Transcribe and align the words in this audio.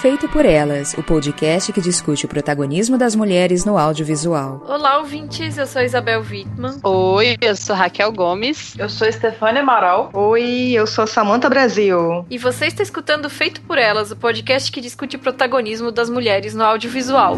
Feito 0.00 0.28
por 0.28 0.46
Elas, 0.46 0.94
o 0.94 1.02
podcast 1.02 1.72
que 1.72 1.80
discute 1.80 2.24
o 2.24 2.28
protagonismo 2.28 2.96
das 2.96 3.16
mulheres 3.16 3.64
no 3.64 3.76
audiovisual. 3.76 4.64
Olá, 4.68 4.98
ouvintes, 4.98 5.58
eu 5.58 5.66
sou 5.66 5.82
Isabel 5.82 6.20
Wittmann. 6.20 6.78
Oi, 6.84 7.36
eu 7.40 7.56
sou 7.56 7.74
Raquel 7.74 8.12
Gomes. 8.12 8.78
Eu 8.78 8.88
sou 8.88 9.10
Stefania 9.10 9.60
Amaral. 9.60 10.10
Oi, 10.12 10.70
eu 10.72 10.86
sou 10.86 11.04
Samanta 11.04 11.50
Brasil. 11.50 12.24
E 12.30 12.38
você 12.38 12.66
está 12.66 12.80
escutando 12.80 13.28
Feito 13.28 13.60
por 13.62 13.76
Elas, 13.76 14.12
o 14.12 14.16
podcast 14.16 14.70
que 14.70 14.80
discute 14.80 15.16
o 15.16 15.18
protagonismo 15.18 15.90
das 15.90 16.08
mulheres 16.08 16.54
no 16.54 16.62
audiovisual. 16.62 17.36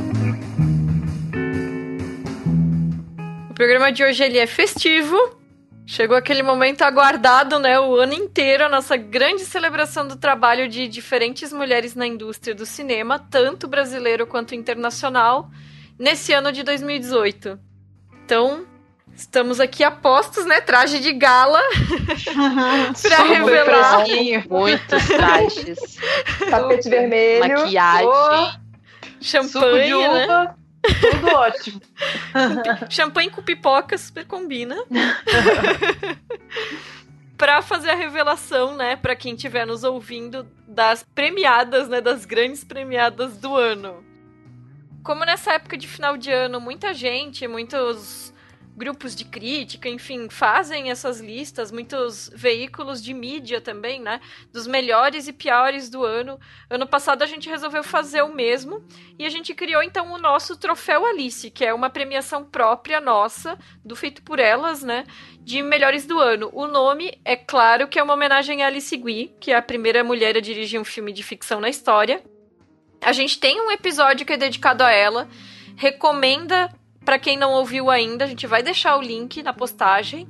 O 3.49 3.55
programa 3.55 3.91
de 3.91 4.05
hoje 4.05 4.23
ele 4.23 4.37
é 4.37 4.47
festivo, 4.47 5.17
Chegou 5.91 6.17
aquele 6.17 6.41
momento 6.41 6.83
aguardado, 6.83 7.59
né, 7.59 7.81
o 7.81 7.97
ano 7.97 8.15
inteiro, 8.15 8.65
a 8.65 8.69
nossa 8.69 8.97
grande 8.97 9.45
celebração 9.45 10.07
do 10.07 10.15
trabalho 10.15 10.69
de 10.69 10.87
diferentes 10.87 11.53
mulheres 11.53 11.97
na 11.97 12.07
indústria 12.07 12.55
do 12.55 12.65
cinema, 12.65 13.19
tanto 13.19 13.67
brasileiro 13.67 14.25
quanto 14.25 14.55
internacional, 14.55 15.51
nesse 15.99 16.33
ano 16.33 16.53
de 16.53 16.63
2018. 16.63 17.59
Então, 18.25 18.65
estamos 19.17 19.59
aqui 19.59 19.83
a 19.83 19.91
postos, 19.91 20.47
né, 20.47 20.61
traje 20.61 21.01
de 21.01 21.13
gala, 21.13 21.61
para 23.03 23.25
revelar. 23.25 24.05
muitos 24.49 25.07
trajes, 25.09 25.99
tapete 26.49 26.89
vermelho, 26.89 27.63
maquiagem, 27.63 28.61
champanhe, 29.21 30.09
né? 30.09 30.55
Tudo 30.83 31.29
ótimo. 31.35 31.81
Champanhe 32.89 33.31
com 33.31 33.43
pipoca 33.43 33.97
super 33.99 34.27
combina. 34.27 34.77
para 37.37 37.63
fazer 37.63 37.91
a 37.91 37.95
revelação, 37.95 38.77
né, 38.77 38.97
para 38.97 39.17
quem 39.17 39.35
estiver 39.35 39.67
nos 39.67 39.83
ouvindo 39.83 40.47
das 40.69 41.03
premiadas, 41.15 41.89
né, 41.89 41.99
das 41.99 42.27
grandes 42.27 42.63
premiadas 42.63 43.39
do 43.39 43.57
ano. 43.57 44.05
Como 45.03 45.25
nessa 45.25 45.55
época 45.55 45.79
de 45.79 45.89
final 45.89 46.19
de 46.19 46.31
ano, 46.31 46.61
muita 46.61 46.93
gente, 46.93 47.49
muitos 47.49 48.30
grupos 48.81 49.15
de 49.15 49.27
crítica, 49.27 49.91
enfim, 49.91 50.31
fazem 50.31 50.91
essas 50.91 51.21
listas, 51.21 51.71
muitos 51.71 52.31
veículos 52.35 53.03
de 53.03 53.13
mídia 53.13 53.61
também, 53.61 54.01
né? 54.01 54.23
Dos 54.51 54.67
melhores 54.67 55.29
e 55.29 55.35
piores 55.35 55.91
do 55.91 56.03
ano. 56.03 56.41
Ano 56.71 56.87
passado 56.87 57.21
a 57.21 57.27
gente 57.27 57.47
resolveu 57.47 57.85
fazer 57.85 58.23
o 58.23 58.35
mesmo 58.35 58.83
e 59.19 59.27
a 59.27 59.29
gente 59.29 59.55
criou 59.55 59.83
então 59.83 60.11
o 60.11 60.19
nosso 60.19 60.57
Troféu 60.57 61.05
Alice, 61.05 61.51
que 61.51 61.63
é 61.63 61.75
uma 61.75 61.91
premiação 61.91 62.43
própria 62.43 63.03
nossa, 63.03 63.59
do 63.85 63.95
Feito 63.95 64.23
por 64.23 64.39
Elas, 64.39 64.83
né? 64.83 65.05
De 65.41 65.63
melhores 65.63 66.07
do 66.07 66.19
ano. 66.19 66.49
O 66.55 66.67
nome, 66.67 67.21
é 67.23 67.37
claro, 67.37 67.87
que 67.87 67.99
é 67.99 68.03
uma 68.03 68.15
homenagem 68.15 68.63
a 68.63 68.69
Alice 68.69 68.97
Guy, 68.97 69.31
que 69.39 69.53
é 69.53 69.57
a 69.57 69.63
primeira 69.63 70.03
mulher 70.03 70.39
a 70.39 70.41
dirigir 70.41 70.81
um 70.81 70.85
filme 70.87 71.13
de 71.13 71.23
ficção 71.23 71.61
na 71.61 71.69
história. 71.69 72.25
A 73.03 73.13
gente 73.13 73.39
tem 73.39 73.61
um 73.61 73.71
episódio 73.71 74.25
que 74.25 74.33
é 74.33 74.39
dedicado 74.39 74.83
a 74.83 74.91
ela 74.91 75.29
recomenda 75.81 76.71
para 77.05 77.19
quem 77.19 77.37
não 77.37 77.53
ouviu 77.53 77.91
ainda, 77.91 78.25
a 78.25 78.29
gente 78.29 78.47
vai 78.47 78.63
deixar 78.63 78.97
o 78.97 79.03
link 79.03 79.43
na 79.43 79.53
postagem. 79.53 80.29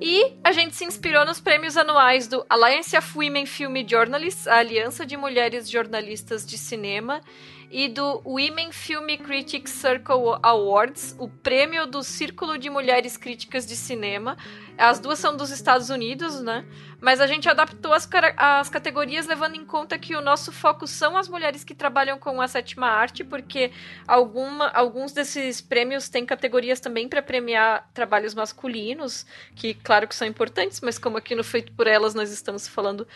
E 0.00 0.34
a 0.44 0.52
gente 0.52 0.76
se 0.76 0.84
inspirou 0.84 1.24
nos 1.24 1.40
prêmios 1.40 1.76
anuais 1.76 2.28
do 2.28 2.44
Alliance 2.48 2.96
of 2.96 3.16
Women 3.16 3.46
Film 3.46 3.74
Journalists, 3.86 4.46
a 4.46 4.58
Aliança 4.58 5.06
de 5.06 5.16
Mulheres 5.16 5.68
Jornalistas 5.68 6.46
de 6.46 6.58
Cinema, 6.58 7.22
e 7.70 7.88
do 7.88 8.22
Women 8.24 8.72
Film 8.72 9.06
Critics 9.16 9.72
Circle 9.72 10.38
Awards, 10.42 11.16
o 11.18 11.28
prêmio 11.28 11.86
do 11.86 12.02
Círculo 12.02 12.58
de 12.58 12.70
Mulheres 12.70 13.16
Críticas 13.16 13.66
de 13.66 13.76
Cinema. 13.76 14.36
As 14.78 15.00
duas 15.00 15.18
são 15.18 15.36
dos 15.36 15.50
Estados 15.50 15.90
Unidos, 15.90 16.40
né? 16.40 16.64
Mas 17.00 17.20
a 17.20 17.26
gente 17.26 17.48
adaptou 17.48 17.92
as, 17.92 18.08
as 18.36 18.68
categorias 18.68 19.26
levando 19.26 19.56
em 19.56 19.64
conta 19.64 19.98
que 19.98 20.14
o 20.14 20.20
nosso 20.20 20.52
foco 20.52 20.86
são 20.86 21.16
as 21.16 21.28
mulheres 21.28 21.64
que 21.64 21.74
trabalham 21.74 22.16
com 22.16 22.40
a 22.40 22.46
sétima 22.46 22.86
arte, 22.86 23.24
porque 23.24 23.72
alguma, 24.06 24.68
alguns 24.68 25.12
desses 25.12 25.60
prêmios 25.60 26.08
têm 26.08 26.24
categorias 26.24 26.78
também 26.78 27.08
para 27.08 27.20
premiar 27.20 27.90
trabalhos 27.92 28.34
masculinos, 28.34 29.26
que 29.56 29.74
claro 29.74 30.06
que 30.06 30.14
são 30.14 30.28
importantes, 30.28 30.80
mas 30.80 30.96
como 30.96 31.16
aqui 31.16 31.34
no 31.34 31.42
Feito 31.42 31.72
por 31.72 31.88
Elas 31.88 32.14
nós 32.14 32.30
estamos 32.30 32.68
falando 32.68 33.06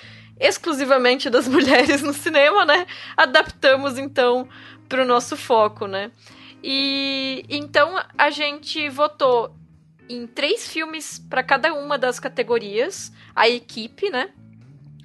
exclusivamente 0.40 1.30
das 1.30 1.46
mulheres 1.48 2.02
no 2.02 2.12
cinema, 2.12 2.64
né? 2.64 2.86
Adaptamos 3.16 3.98
então 3.98 4.48
para 4.88 5.02
o 5.02 5.06
nosso 5.06 5.36
foco, 5.36 5.86
né? 5.86 6.10
E 6.60 7.44
então 7.48 8.00
a 8.18 8.30
gente 8.30 8.88
votou 8.88 9.54
em 10.08 10.26
três 10.26 10.68
filmes 10.68 11.18
para 11.18 11.42
cada 11.42 11.72
uma 11.74 11.98
das 11.98 12.18
categorias, 12.18 13.12
a 13.34 13.48
equipe, 13.48 14.10
né? 14.10 14.30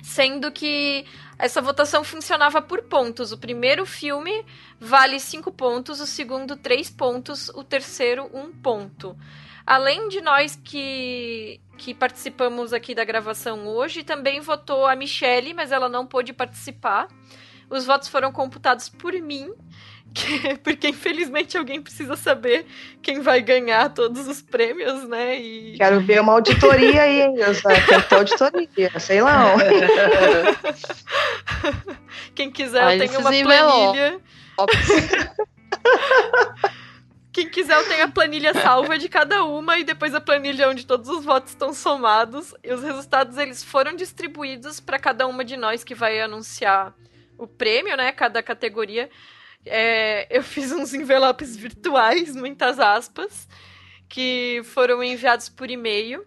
Sendo 0.01 0.51
que 0.51 1.05
essa 1.37 1.61
votação 1.61 2.03
funcionava 2.03 2.61
por 2.61 2.83
pontos. 2.83 3.31
O 3.31 3.37
primeiro 3.37 3.85
filme 3.85 4.45
vale 4.79 5.19
cinco 5.19 5.51
pontos, 5.51 5.99
o 5.99 6.07
segundo 6.07 6.55
três 6.55 6.89
pontos, 6.89 7.49
o 7.49 7.63
terceiro 7.63 8.29
um 8.33 8.51
ponto. 8.51 9.17
Além 9.65 10.07
de 10.07 10.21
nós 10.21 10.55
que, 10.63 11.59
que 11.77 11.93
participamos 11.93 12.71
aqui 12.71 12.95
da 12.95 13.03
gravação 13.03 13.67
hoje, 13.67 14.03
também 14.03 14.39
votou 14.39 14.85
a 14.85 14.95
Michelle, 14.95 15.53
mas 15.53 15.71
ela 15.71 15.89
não 15.89 16.07
pôde 16.07 16.31
participar. 16.31 17.07
Os 17.69 17.85
votos 17.85 18.07
foram 18.07 18.31
computados 18.31 18.87
por 18.87 19.11
mim 19.13 19.53
porque 20.63 20.89
infelizmente 20.89 21.57
alguém 21.57 21.81
precisa 21.81 22.15
saber 22.15 22.65
quem 23.01 23.21
vai 23.21 23.41
ganhar 23.41 23.93
todos 23.93 24.27
os 24.27 24.41
prêmios, 24.41 25.07
né? 25.07 25.39
E... 25.39 25.77
Quero 25.77 26.01
ver 26.01 26.21
uma 26.21 26.33
auditoria 26.33 27.01
aí, 27.01 27.21
hein? 27.21 27.35
Quero 27.87 28.03
ter 28.07 28.15
auditoria, 28.15 28.99
sei 28.99 29.21
lá. 29.21 29.55
quem 32.33 32.51
quiser, 32.51 32.93
eu 32.93 32.99
tenho 33.07 33.19
uma 33.19 33.29
planilha. 33.29 34.19
Quem 37.37 37.47
quiser, 37.47 37.75
eu 37.75 37.87
tenho 37.87 38.03
a 38.03 38.07
planilha 38.07 38.51
salva 38.51 38.97
de 38.97 39.07
cada 39.07 39.43
uma 39.43 39.77
e 39.77 39.83
depois 39.83 40.15
a 40.15 40.19
planilha 40.19 40.69
onde 40.69 40.87
todos 40.87 41.07
os 41.07 41.23
votos 41.23 41.51
estão 41.51 41.71
somados. 41.71 42.51
E 42.63 42.73
os 42.73 42.81
resultados 42.81 43.37
eles 43.37 43.63
foram 43.63 43.95
distribuídos 43.95 44.79
para 44.79 44.97
cada 44.97 45.27
uma 45.27 45.45
de 45.45 45.55
nós 45.55 45.83
que 45.83 45.93
vai 45.93 46.19
anunciar 46.19 46.95
o 47.37 47.45
prêmio, 47.45 47.95
né? 47.95 48.11
Cada 48.11 48.41
categoria 48.41 49.07
é, 49.69 50.27
eu 50.29 50.43
fiz 50.43 50.71
uns 50.71 50.93
envelopes 50.93 51.55
virtuais, 51.55 52.35
muitas 52.35 52.79
aspas, 52.79 53.47
que 54.09 54.61
foram 54.65 55.03
enviados 55.03 55.49
por 55.49 55.69
e-mail. 55.69 56.25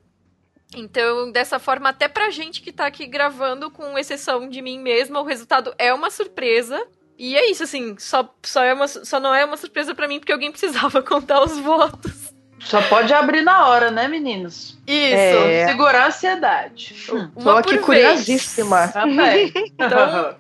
Então, 0.75 1.33
dessa 1.33 1.59
forma, 1.59 1.89
até 1.89 2.07
pra 2.07 2.31
gente 2.31 2.63
que 2.63 2.71
tá 2.71 2.87
aqui 2.87 3.07
gravando, 3.07 3.71
com 3.71 3.99
exceção 3.99 4.49
de 4.49 4.63
mim 4.63 4.79
mesma, 4.79 5.21
o 5.21 5.25
resultado 5.25 5.75
é 5.79 5.93
uma 5.93 6.11
surpresa. 6.11 6.81
E 7.19 7.37
é 7.37 7.51
isso, 7.51 7.65
assim, 7.65 7.97
só, 7.99 8.33
só, 8.43 8.63
é 8.63 8.73
uma, 8.73 8.89
só 8.89 9.21
não 9.21 9.35
é 9.35 9.45
uma 9.45 9.57
surpresa 9.57 9.95
para 9.95 10.09
mim 10.09 10.19
porque 10.19 10.33
alguém 10.33 10.51
precisava 10.53 11.03
contar 11.03 11.43
os 11.43 11.59
votos. 11.59 12.31
Só 12.61 12.81
pode 12.83 13.13
abrir 13.13 13.41
na 13.41 13.67
hora, 13.67 13.91
né, 13.91 14.07
meninos? 14.07 14.79
Isso. 14.87 15.17
É. 15.17 15.67
Segurar 15.67 16.05
a 16.05 16.07
ansiedade. 16.09 16.95
Hum, 17.11 17.31
Tô 17.43 17.51
aqui 17.51 17.79
curiosíssima. 17.79 18.89
Também. 18.89 19.53
Então, 19.81 20.37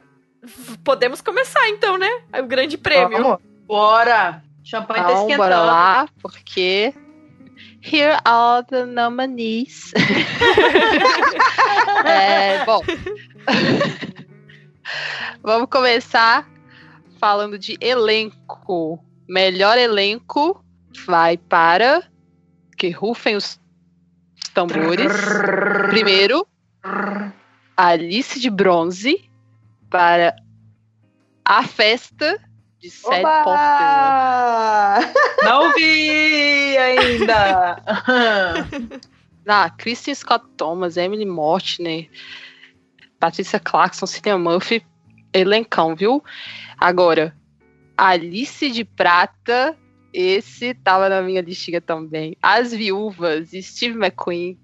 podemos 0.84 1.20
começar 1.20 1.68
então, 1.68 1.98
né? 1.98 2.08
O 2.38 2.44
grande 2.44 2.78
prêmio. 2.78 3.22
Vamos. 3.22 3.38
Bora! 3.66 4.42
Champanhe 4.62 5.02
tá 5.02 5.12
esquentando. 5.12 5.38
Bora 5.38 5.60
lá, 5.60 6.08
porque 6.20 6.94
Here 7.82 8.18
are 8.26 8.62
the 8.66 8.84
nominees. 8.84 9.94
é, 12.04 12.62
bom, 12.66 12.82
vamos 15.42 15.66
começar 15.70 16.46
falando 17.18 17.58
de 17.58 17.78
elenco. 17.80 19.02
Melhor 19.26 19.78
elenco 19.78 20.62
vai 21.06 21.38
para 21.38 22.02
que 22.76 22.90
rufem 22.90 23.36
os 23.36 23.58
tambores. 24.52 25.10
Primeiro, 25.88 26.46
Alice 27.74 28.38
de 28.38 28.50
Bronze 28.50 29.29
para 29.90 30.34
a 31.44 31.64
festa 31.64 32.40
de 32.78 32.88
Sally 32.90 33.22
Potter. 33.22 33.52
Não 35.44 35.74
vi 35.74 36.78
ainda! 36.78 37.82
ah, 39.46 39.70
Kristen 39.70 40.14
Scott 40.14 40.46
Thomas, 40.56 40.96
Emily 40.96 41.26
Mortimer, 41.26 42.08
Patrícia 43.18 43.58
Clarkson, 43.58 44.06
Cillian 44.06 44.38
Murphy, 44.38 44.86
elencão, 45.34 45.94
viu? 45.94 46.24
Agora, 46.78 47.36
Alice 47.96 48.70
de 48.70 48.84
Prata, 48.84 49.76
esse 50.12 50.72
tava 50.72 51.08
na 51.08 51.20
minha 51.20 51.42
listinha 51.42 51.80
também. 51.80 52.36
As 52.40 52.72
Viúvas, 52.72 53.50
Steve 53.60 53.98
McQueen. 53.98 54.58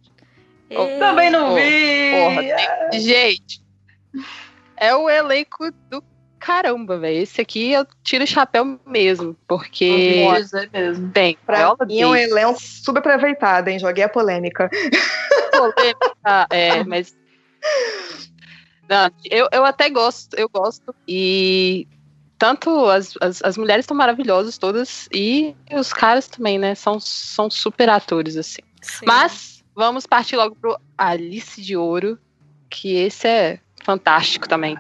Oh, 0.71 0.99
também 0.99 1.31
não 1.31 1.55
vi! 1.55 2.13
Porra, 2.13 2.43
tem... 2.91 3.01
Gente, 3.01 3.63
é 4.77 4.95
o 4.95 5.09
elenco 5.09 5.71
do 5.91 6.03
caramba, 6.39 6.99
velho. 6.99 7.23
Esse 7.23 7.41
aqui 7.41 7.73
eu 7.73 7.87
tiro 8.03 8.25
o 8.25 8.27
chapéu 8.27 8.79
mesmo, 8.87 9.37
porque. 9.49 10.25
Nossa, 10.25 10.65
é 10.65 10.69
mesmo. 10.73 11.11
Tem. 11.11 11.37
Pra 11.45 11.75
mim 11.87 12.01
é 12.01 12.07
um 12.07 12.17
elenco 12.17 12.61
super 12.61 12.99
aproveitado, 12.99 13.69
hein? 13.69 13.79
Joguei 13.79 14.05
a 14.05 14.09
polêmica. 14.09 14.71
Polêmica, 15.51 16.47
é, 16.51 16.85
mas. 16.85 17.17
Não, 18.89 19.11
eu, 19.25 19.49
eu 19.51 19.65
até 19.65 19.91
gosto, 19.91 20.35
eu 20.37 20.49
gosto. 20.49 20.95
E 21.09 21.89
tanto 22.39 22.87
as, 22.87 23.15
as, 23.21 23.43
as 23.43 23.57
mulheres 23.57 23.85
estão 23.85 23.97
maravilhosas 23.97 24.59
todas, 24.59 25.09
e 25.13 25.57
os 25.73 25.93
caras 25.93 26.29
também, 26.29 26.59
né? 26.59 26.75
São, 26.75 27.01
são 27.01 27.51
super 27.51 27.89
atores, 27.89 28.37
assim. 28.37 28.63
Sim. 28.81 29.05
Mas 29.07 29.65
vamos 29.75 30.07
partir 30.07 30.37
logo 30.37 30.55
pro 30.55 30.79
Alice 30.97 31.61
de 31.61 31.77
Ouro, 31.77 32.19
que 32.71 32.95
esse 32.95 33.27
é 33.27 33.61
fantástico 33.87 34.49
também. 34.49 34.77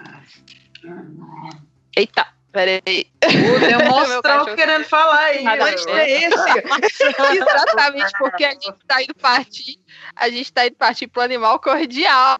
Eita, 1.96 2.26
peraí. 2.50 3.06
O 3.22 3.60
demonstrou 3.60 4.46
querendo 4.56 4.84
falar 4.84 5.26
aí. 5.26 5.46
Onde 5.46 5.90
é 5.90 6.24
esse? 6.24 7.38
Exatamente, 7.38 8.12
porque 8.18 8.44
a 8.44 8.50
gente 8.50 8.72
tá 8.86 9.00
indo 9.00 9.14
partir. 9.14 9.78
A 10.16 10.28
gente 10.28 10.52
tá 10.52 10.66
indo 10.66 10.74
partir 10.74 11.06
pro 11.06 11.22
animal 11.22 11.60
cordial. 11.60 12.36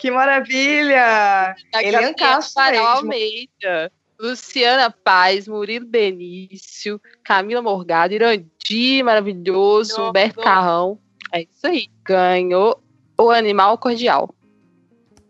Que 0.00 0.10
maravilha! 0.10 1.54
Ele 1.80 1.96
é 1.96 2.08
um 2.08 2.14
caso 2.14 2.58
Almeida. 2.58 3.92
Luciana 4.18 4.90
Paz, 4.90 5.48
Murilo 5.48 5.86
Benício, 5.86 7.00
Camila 7.24 7.62
Morgado, 7.62 8.12
Irandi, 8.12 9.02
maravilhoso, 9.02 10.08
Humberto. 10.08 10.42
Carrão. 10.42 10.98
É 11.32 11.42
isso 11.42 11.66
aí. 11.66 11.86
Ganhou 12.04 12.82
o 13.24 13.30
Animal 13.30 13.78
Cordial. 13.78 14.34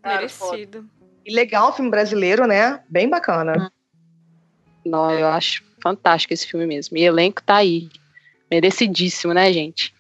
Merecido. 0.05 0.89
E 1.25 1.35
legal, 1.35 1.75
filme 1.75 1.91
brasileiro, 1.91 2.47
né? 2.47 2.81
Bem 2.89 3.09
bacana. 3.09 3.71
Não, 4.85 5.11
eu 5.11 5.29
acho 5.29 5.65
fantástico 5.83 6.33
esse 6.33 6.47
filme 6.47 6.67
mesmo. 6.67 6.97
E 6.97 7.03
elenco 7.03 7.43
tá 7.43 7.57
aí. 7.57 7.89
Merecidíssimo, 8.51 9.33
né, 9.33 9.53
gente? 9.53 9.95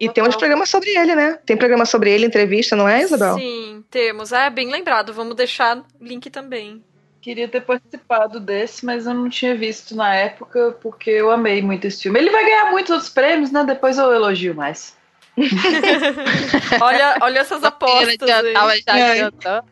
E 0.00 0.08
temos 0.08 0.36
programa 0.36 0.64
sobre 0.64 0.90
ele, 0.90 1.14
né? 1.14 1.38
Tem 1.44 1.56
programa 1.56 1.84
sobre 1.84 2.10
ele, 2.10 2.24
entrevista, 2.24 2.74
não 2.74 2.88
é, 2.88 3.02
Isabel? 3.02 3.34
Sim, 3.34 3.84
temos. 3.90 4.32
Ah, 4.32 4.44
é 4.44 4.50
bem 4.50 4.70
lembrado. 4.70 5.12
Vamos 5.12 5.36
deixar 5.36 5.84
link 6.00 6.30
também. 6.30 6.82
Queria 7.20 7.48
ter 7.48 7.60
participado 7.62 8.38
desse, 8.40 8.84
mas 8.84 9.06
eu 9.06 9.14
não 9.14 9.28
tinha 9.28 9.54
visto 9.54 9.94
na 9.94 10.14
época, 10.14 10.76
porque 10.80 11.10
eu 11.10 11.30
amei 11.30 11.62
muito 11.62 11.86
esse 11.86 12.02
filme. 12.02 12.18
Ele 12.18 12.30
vai 12.30 12.44
ganhar 12.44 12.70
muitos 12.70 12.90
outros 12.90 13.10
prêmios, 13.10 13.50
né? 13.50 13.64
Depois 13.64 13.98
eu 13.98 14.12
elogio 14.12 14.54
mais. 14.54 14.96
olha, 16.80 17.18
olha 17.20 17.40
essas 17.40 17.62
apostas. 17.64 18.16
Já 18.28 19.30
já. 19.40 19.64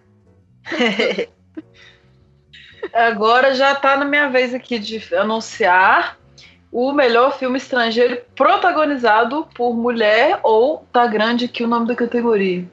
Agora 2.92 3.54
já 3.54 3.74
tá 3.74 3.96
na 3.96 4.04
minha 4.04 4.28
vez 4.28 4.52
aqui 4.52 4.78
de 4.78 5.14
anunciar 5.14 6.18
o 6.70 6.92
melhor 6.92 7.38
filme 7.38 7.58
estrangeiro 7.58 8.20
protagonizado 8.34 9.46
por 9.54 9.74
mulher 9.74 10.40
ou 10.42 10.86
tá 10.92 11.06
grande 11.06 11.44
aqui 11.44 11.62
o 11.62 11.68
nome 11.68 11.86
da 11.86 11.94
categoria. 11.94 12.66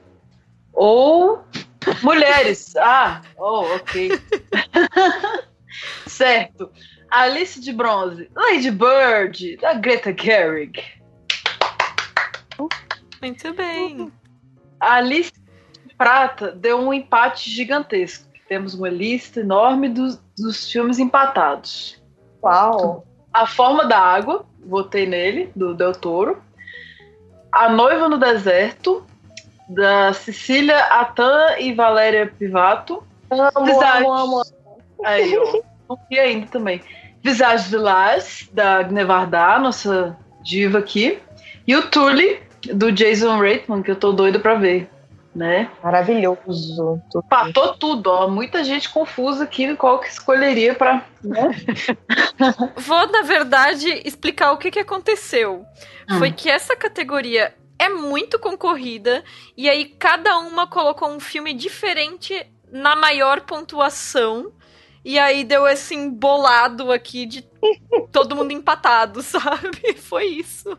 Ou 0.72 1.44
mulheres. 2.02 2.74
Ah, 2.80 3.20
oh, 3.36 3.76
ok. 3.76 4.10
certo. 6.06 6.70
Alice 7.10 7.60
de 7.60 7.72
Bronze, 7.72 8.30
Lady 8.34 8.70
Bird, 8.70 9.56
da 9.56 9.74
Greta 9.74 10.14
Gerwig. 10.16 10.82
Muito 13.20 13.54
bem. 13.54 14.10
Alice 14.78 15.32
de 15.86 15.94
Prata 15.94 16.52
deu 16.52 16.78
um 16.78 16.92
empate 16.92 17.50
gigantesco. 17.50 18.28
Temos 18.48 18.74
uma 18.74 18.88
lista 18.88 19.40
enorme 19.40 19.88
dos, 19.88 20.20
dos 20.36 20.70
filmes 20.70 20.98
empatados. 20.98 22.02
Uau! 22.42 23.06
A 23.32 23.46
Forma 23.46 23.84
da 23.86 23.98
Água, 23.98 24.44
votei 24.66 25.06
nele, 25.06 25.52
do 25.54 25.74
Del 25.74 25.92
Toro. 25.92 26.42
A 27.52 27.68
Noiva 27.68 28.08
no 28.08 28.18
Deserto, 28.18 29.06
da 29.68 30.12
Cecília 30.12 30.78
Atan 30.86 31.58
e 31.58 31.72
Valéria 31.72 32.26
Pivato. 32.26 33.04
Amo, 33.30 33.64
Visage... 33.64 34.04
amo, 34.04 34.12
amo. 34.12 34.42
Aí, 35.04 35.38
ó. 35.38 35.62
Não 35.88 35.98
vi 36.08 36.18
ainda 36.18 36.46
também. 36.46 36.82
Visage 37.22 37.68
de 37.68 37.76
Las, 37.76 38.48
da 38.52 38.82
Gnevardá, 38.82 39.58
nossa 39.58 40.16
diva 40.42 40.78
aqui. 40.78 41.20
E 41.66 41.76
o 41.76 41.88
Tully, 41.88 42.40
do 42.74 42.92
Jason 42.92 43.38
Reitman, 43.38 43.82
que 43.82 43.90
eu 43.90 43.96
tô 43.96 44.12
doida 44.12 44.38
pra 44.38 44.54
ver. 44.54 44.88
Né? 45.34 45.70
Maravilhoso. 45.82 47.00
Patou 47.28 47.74
tudo, 47.74 48.08
ó. 48.08 48.28
Muita 48.28 48.64
gente 48.64 48.88
confusa 48.88 49.44
aqui 49.44 49.76
qual 49.76 50.00
que 50.00 50.08
escolheria 50.08 50.74
pra. 50.74 51.06
Né? 51.22 51.50
Vou, 52.76 53.06
na 53.06 53.22
verdade, 53.22 54.02
explicar 54.04 54.50
o 54.50 54.58
que, 54.58 54.72
que 54.72 54.80
aconteceu. 54.80 55.64
Hum. 56.10 56.18
Foi 56.18 56.32
que 56.32 56.50
essa 56.50 56.74
categoria 56.74 57.54
é 57.78 57.88
muito 57.88 58.38
concorrida 58.40 59.24
e 59.56 59.70
aí 59.70 59.86
cada 59.86 60.36
uma 60.38 60.66
colocou 60.66 61.08
um 61.08 61.20
filme 61.20 61.54
diferente 61.54 62.46
na 62.70 62.96
maior 62.96 63.42
pontuação. 63.42 64.52
E 65.04 65.18
aí 65.18 65.44
deu 65.44 65.66
esse 65.66 65.94
embolado 65.94 66.92
aqui 66.92 67.24
de 67.24 67.42
todo 68.12 68.36
mundo 68.36 68.52
empatado, 68.52 69.22
sabe? 69.22 69.94
Foi 69.96 70.26
isso. 70.26 70.76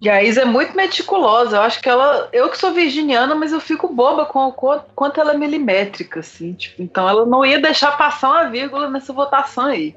E 0.00 0.08
a 0.08 0.22
Isa 0.22 0.42
é 0.42 0.44
muito 0.44 0.76
meticulosa. 0.76 1.56
Eu 1.56 1.62
acho 1.62 1.80
que 1.80 1.88
ela. 1.88 2.28
Eu 2.32 2.48
que 2.48 2.58
sou 2.58 2.72
virginiana, 2.72 3.34
mas 3.34 3.52
eu 3.52 3.60
fico 3.60 3.88
boba 3.88 4.26
com 4.26 4.46
o 4.46 4.52
quanto 4.52 5.20
ela 5.20 5.32
é 5.32 5.36
milimétrica, 5.36 6.20
assim. 6.20 6.52
Tipo, 6.54 6.82
então 6.82 7.08
ela 7.08 7.26
não 7.26 7.44
ia 7.44 7.60
deixar 7.60 7.96
passar 7.96 8.30
uma 8.30 8.50
vírgula 8.50 8.88
nessa 8.88 9.12
votação 9.12 9.64
aí 9.66 9.96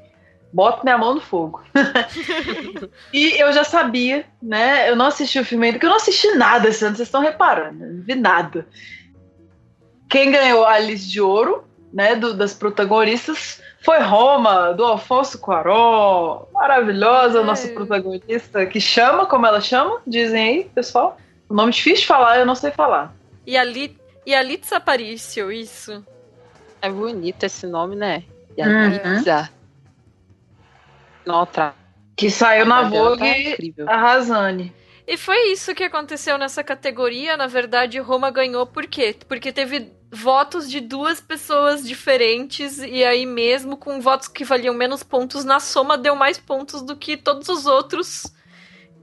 boto 0.52 0.84
minha 0.84 0.98
mão 0.98 1.14
no 1.14 1.20
fogo. 1.20 1.62
e 3.12 3.40
eu 3.40 3.52
já 3.52 3.64
sabia, 3.64 4.26
né? 4.40 4.88
Eu 4.88 4.94
não 4.94 5.06
assisti 5.06 5.38
o 5.38 5.44
filme 5.44 5.66
ainda, 5.66 5.76
porque 5.76 5.86
eu 5.86 5.90
não 5.90 5.96
assisti 5.96 6.30
nada 6.34 6.68
esse 6.68 6.84
ano, 6.84 6.94
vocês 6.94 7.08
estão 7.08 7.22
reparando, 7.22 7.78
não 7.78 8.02
vi 8.02 8.14
nada. 8.14 8.66
Quem 10.10 10.30
ganhou 10.30 10.64
a 10.64 10.74
Alice 10.74 11.08
de 11.08 11.20
Ouro, 11.20 11.64
né, 11.92 12.14
do, 12.14 12.34
das 12.34 12.52
protagonistas, 12.52 13.62
foi 13.82 14.00
Roma, 14.00 14.72
do 14.72 14.84
Alfonso 14.84 15.38
Cuarón. 15.38 16.46
Maravilhosa, 16.52 17.40
a 17.40 17.44
nossa 17.44 17.68
protagonista, 17.68 18.64
que 18.64 18.80
chama, 18.80 19.26
como 19.26 19.46
ela 19.46 19.60
chama? 19.60 20.00
Dizem 20.06 20.42
aí, 20.42 20.64
pessoal. 20.72 21.18
O 21.48 21.54
nome 21.54 21.72
difícil 21.72 22.02
de 22.02 22.06
falar, 22.06 22.38
eu 22.38 22.46
não 22.46 22.54
sei 22.54 22.70
falar. 22.70 23.14
E 23.44 23.56
a, 23.56 23.64
Li, 23.64 23.98
e 24.24 24.34
a 24.34 24.42
Litza 24.42 24.76
Aparicio, 24.76 25.50
isso. 25.50 26.04
É 26.80 26.88
bonito 26.88 27.42
esse 27.42 27.66
nome, 27.66 27.96
né? 27.96 28.22
E 28.56 28.62
a 28.62 28.66
uhum. 28.66 28.88
Litza. 28.88 29.50
Nota. 31.26 31.74
Que 32.16 32.30
saiu 32.30 32.64
na 32.64 32.82
Vogue 32.82 33.74
tá 33.74 33.92
arrasane. 33.92 34.72
E 35.06 35.16
foi 35.16 35.50
isso 35.52 35.74
que 35.74 35.82
aconteceu 35.82 36.38
nessa 36.38 36.62
categoria. 36.62 37.36
Na 37.36 37.48
verdade, 37.48 37.98
Roma 37.98 38.30
ganhou 38.30 38.64
por 38.64 38.86
quê? 38.86 39.16
Porque 39.28 39.52
teve 39.52 39.92
votos 40.12 40.70
de 40.70 40.78
duas 40.78 41.20
pessoas 41.20 41.82
diferentes, 41.82 42.78
e 42.78 43.02
aí, 43.02 43.24
mesmo 43.24 43.78
com 43.78 43.98
votos 43.98 44.28
que 44.28 44.44
valiam 44.44 44.74
menos 44.74 45.02
pontos, 45.02 45.42
na 45.42 45.58
soma 45.58 45.96
deu 45.96 46.14
mais 46.14 46.38
pontos 46.38 46.82
do 46.82 46.94
que 46.94 47.16
todos 47.16 47.48
os 47.48 47.64
outros 47.64 48.26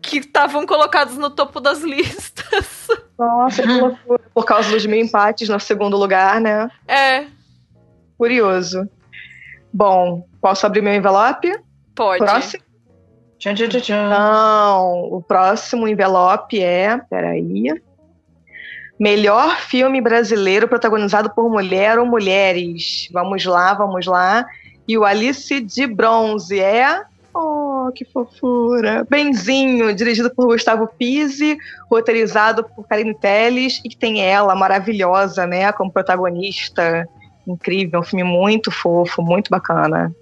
que 0.02 0.20
estavam 0.20 0.68
colocados 0.68 1.18
no 1.18 1.32
topo 1.32 1.60
das 1.60 1.82
listas. 1.84 2.88
Nossa, 3.18 3.64
que 3.64 3.68
loucura. 3.68 4.22
Por 4.34 4.46
causa 4.46 4.70
dos 4.70 4.86
mil 4.86 5.00
empates 5.00 5.50
no 5.50 5.60
segundo 5.60 5.98
lugar, 5.98 6.40
né? 6.40 6.70
É. 6.88 7.26
Curioso. 8.16 8.88
Bom, 9.74 10.28
posso 10.40 10.66
abrir 10.66 10.82
meu 10.82 10.94
envelope? 10.94 11.52
Pode. 11.96 12.24
Próximo? 12.24 12.64
Tchan, 13.40 13.56
tchan, 13.56 13.70
tchan. 13.70 14.10
Não, 14.10 15.04
o 15.12 15.22
próximo 15.22 15.88
envelope 15.88 16.62
é. 16.62 16.98
Peraí. 17.10 17.82
Melhor 19.00 19.58
filme 19.62 20.02
brasileiro 20.02 20.68
protagonizado 20.68 21.30
por 21.30 21.50
mulher 21.50 21.98
ou 21.98 22.06
mulheres. 22.06 23.08
Vamos 23.14 23.46
lá, 23.46 23.74
vamos 23.74 24.06
lá. 24.06 24.46
E 24.86 24.98
o 24.98 25.06
Alice 25.06 25.62
de 25.62 25.88
Bronze 25.88 26.60
é. 26.60 27.04
Oh, 27.34 27.92
que 27.96 28.04
fofura! 28.04 29.06
Benzinho, 29.10 29.94
dirigido 29.94 30.30
por 30.34 30.48
Gustavo 30.48 30.88
Pise, 30.88 31.58
roteirizado 31.90 32.64
por 32.64 32.88
Karine 32.88 33.14
Telles 33.14 33.80
e 33.86 33.90
que 33.90 33.96
tem 33.96 34.22
ela 34.22 34.54
maravilhosa, 34.56 35.48
né, 35.48 35.72
como 35.72 35.92
protagonista. 35.92 37.08
Incrível, 37.48 38.02
um 38.02 38.04
filme 38.04 38.24
muito 38.24 38.70
fofo, 38.70 39.22
muito 39.22 39.50
bacana. 39.50 40.14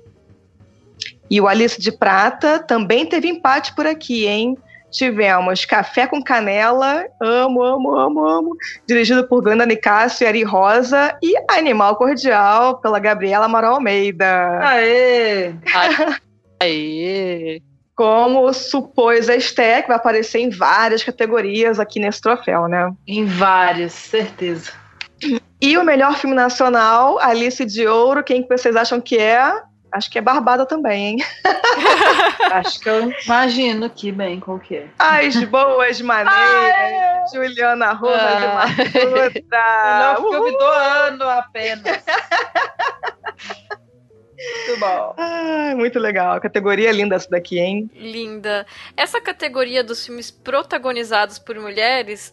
E 1.30 1.42
o 1.42 1.48
Alice 1.48 1.80
de 1.80 1.92
Prata 1.92 2.60
também 2.60 3.06
teve 3.06 3.28
empate 3.28 3.74
por 3.74 3.88
aqui, 3.88 4.28
hein? 4.28 4.58
Tivemos 4.92 5.66
Café 5.66 6.08
com 6.08 6.24
Canela, 6.24 7.06
amo, 7.22 7.62
amo, 7.62 7.96
amo, 7.96 8.26
amo, 8.26 8.58
dirigido 8.88 9.28
por 9.28 9.44
Glenda 9.44 9.66
Nicásio 9.66 10.24
e 10.24 10.28
Ari 10.28 10.44
Rosa, 10.44 11.18
e 11.22 11.36
Animal 11.50 11.96
Cordial, 11.96 12.80
pela 12.80 13.00
Gabriela 13.00 13.46
Amaral 13.46 13.76
Almeida. 13.76 14.60
Aê! 14.62 15.54
Aê! 16.62 17.62
Como 17.96 18.54
supôs 18.54 19.28
a 19.28 19.36
Esté, 19.36 19.82
que 19.82 19.88
vai 19.88 19.98
aparecer 19.98 20.40
em 20.40 20.50
várias 20.50 21.04
categorias 21.04 21.80
aqui 21.80 22.00
nesse 22.00 22.22
troféu, 22.22 22.68
né? 22.68 22.92
Em 23.08 23.26
várias, 23.26 23.92
certeza. 23.94 24.72
E 25.60 25.78
o 25.78 25.84
melhor 25.84 26.16
filme 26.16 26.36
nacional, 26.36 27.20
Alice 27.20 27.66
de 27.66 27.88
Ouro, 27.88 28.24
quem 28.24 28.44
que 28.44 28.56
vocês 28.56 28.76
acham 28.76 29.02
que 29.02 29.18
é? 29.18 29.52
Acho 29.92 30.10
que 30.12 30.20
é 30.20 30.22
Barbada 30.22 30.66
também, 30.66 31.06
hein? 31.08 31.18
Acho 32.52 32.80
que 32.80 32.90
eu 32.90 33.12
imagino 33.26 33.90
que 33.90 34.12
bem 34.12 34.40
qual 34.40 34.60
que 34.60 34.76
é. 34.76 34.88
As 35.00 35.36
boas 35.46 36.00
maneiras, 36.02 37.32
Juliana 37.34 37.94
Rosa 37.94 38.18
Ah. 38.22 38.66
de 38.66 39.04
Matuta. 39.04 39.40
Melhor 39.84 40.18
filme 40.32 40.52
do 40.58 40.64
ano 40.66 41.30
apenas. 41.30 42.04
Muito 44.68 44.80
bom. 44.80 45.16
Ai, 45.18 45.74
muito 45.74 45.98
legal. 45.98 46.40
Categoria 46.40 46.92
linda 46.92 47.16
essa 47.16 47.30
daqui, 47.30 47.60
hein? 47.60 47.90
Linda. 47.96 48.68
Essa 48.96 49.20
categoria 49.20 49.84
dos 49.84 50.06
filmes 50.06 50.30
protagonizados 50.30 51.40
por 51.40 51.56
mulheres, 51.60 52.32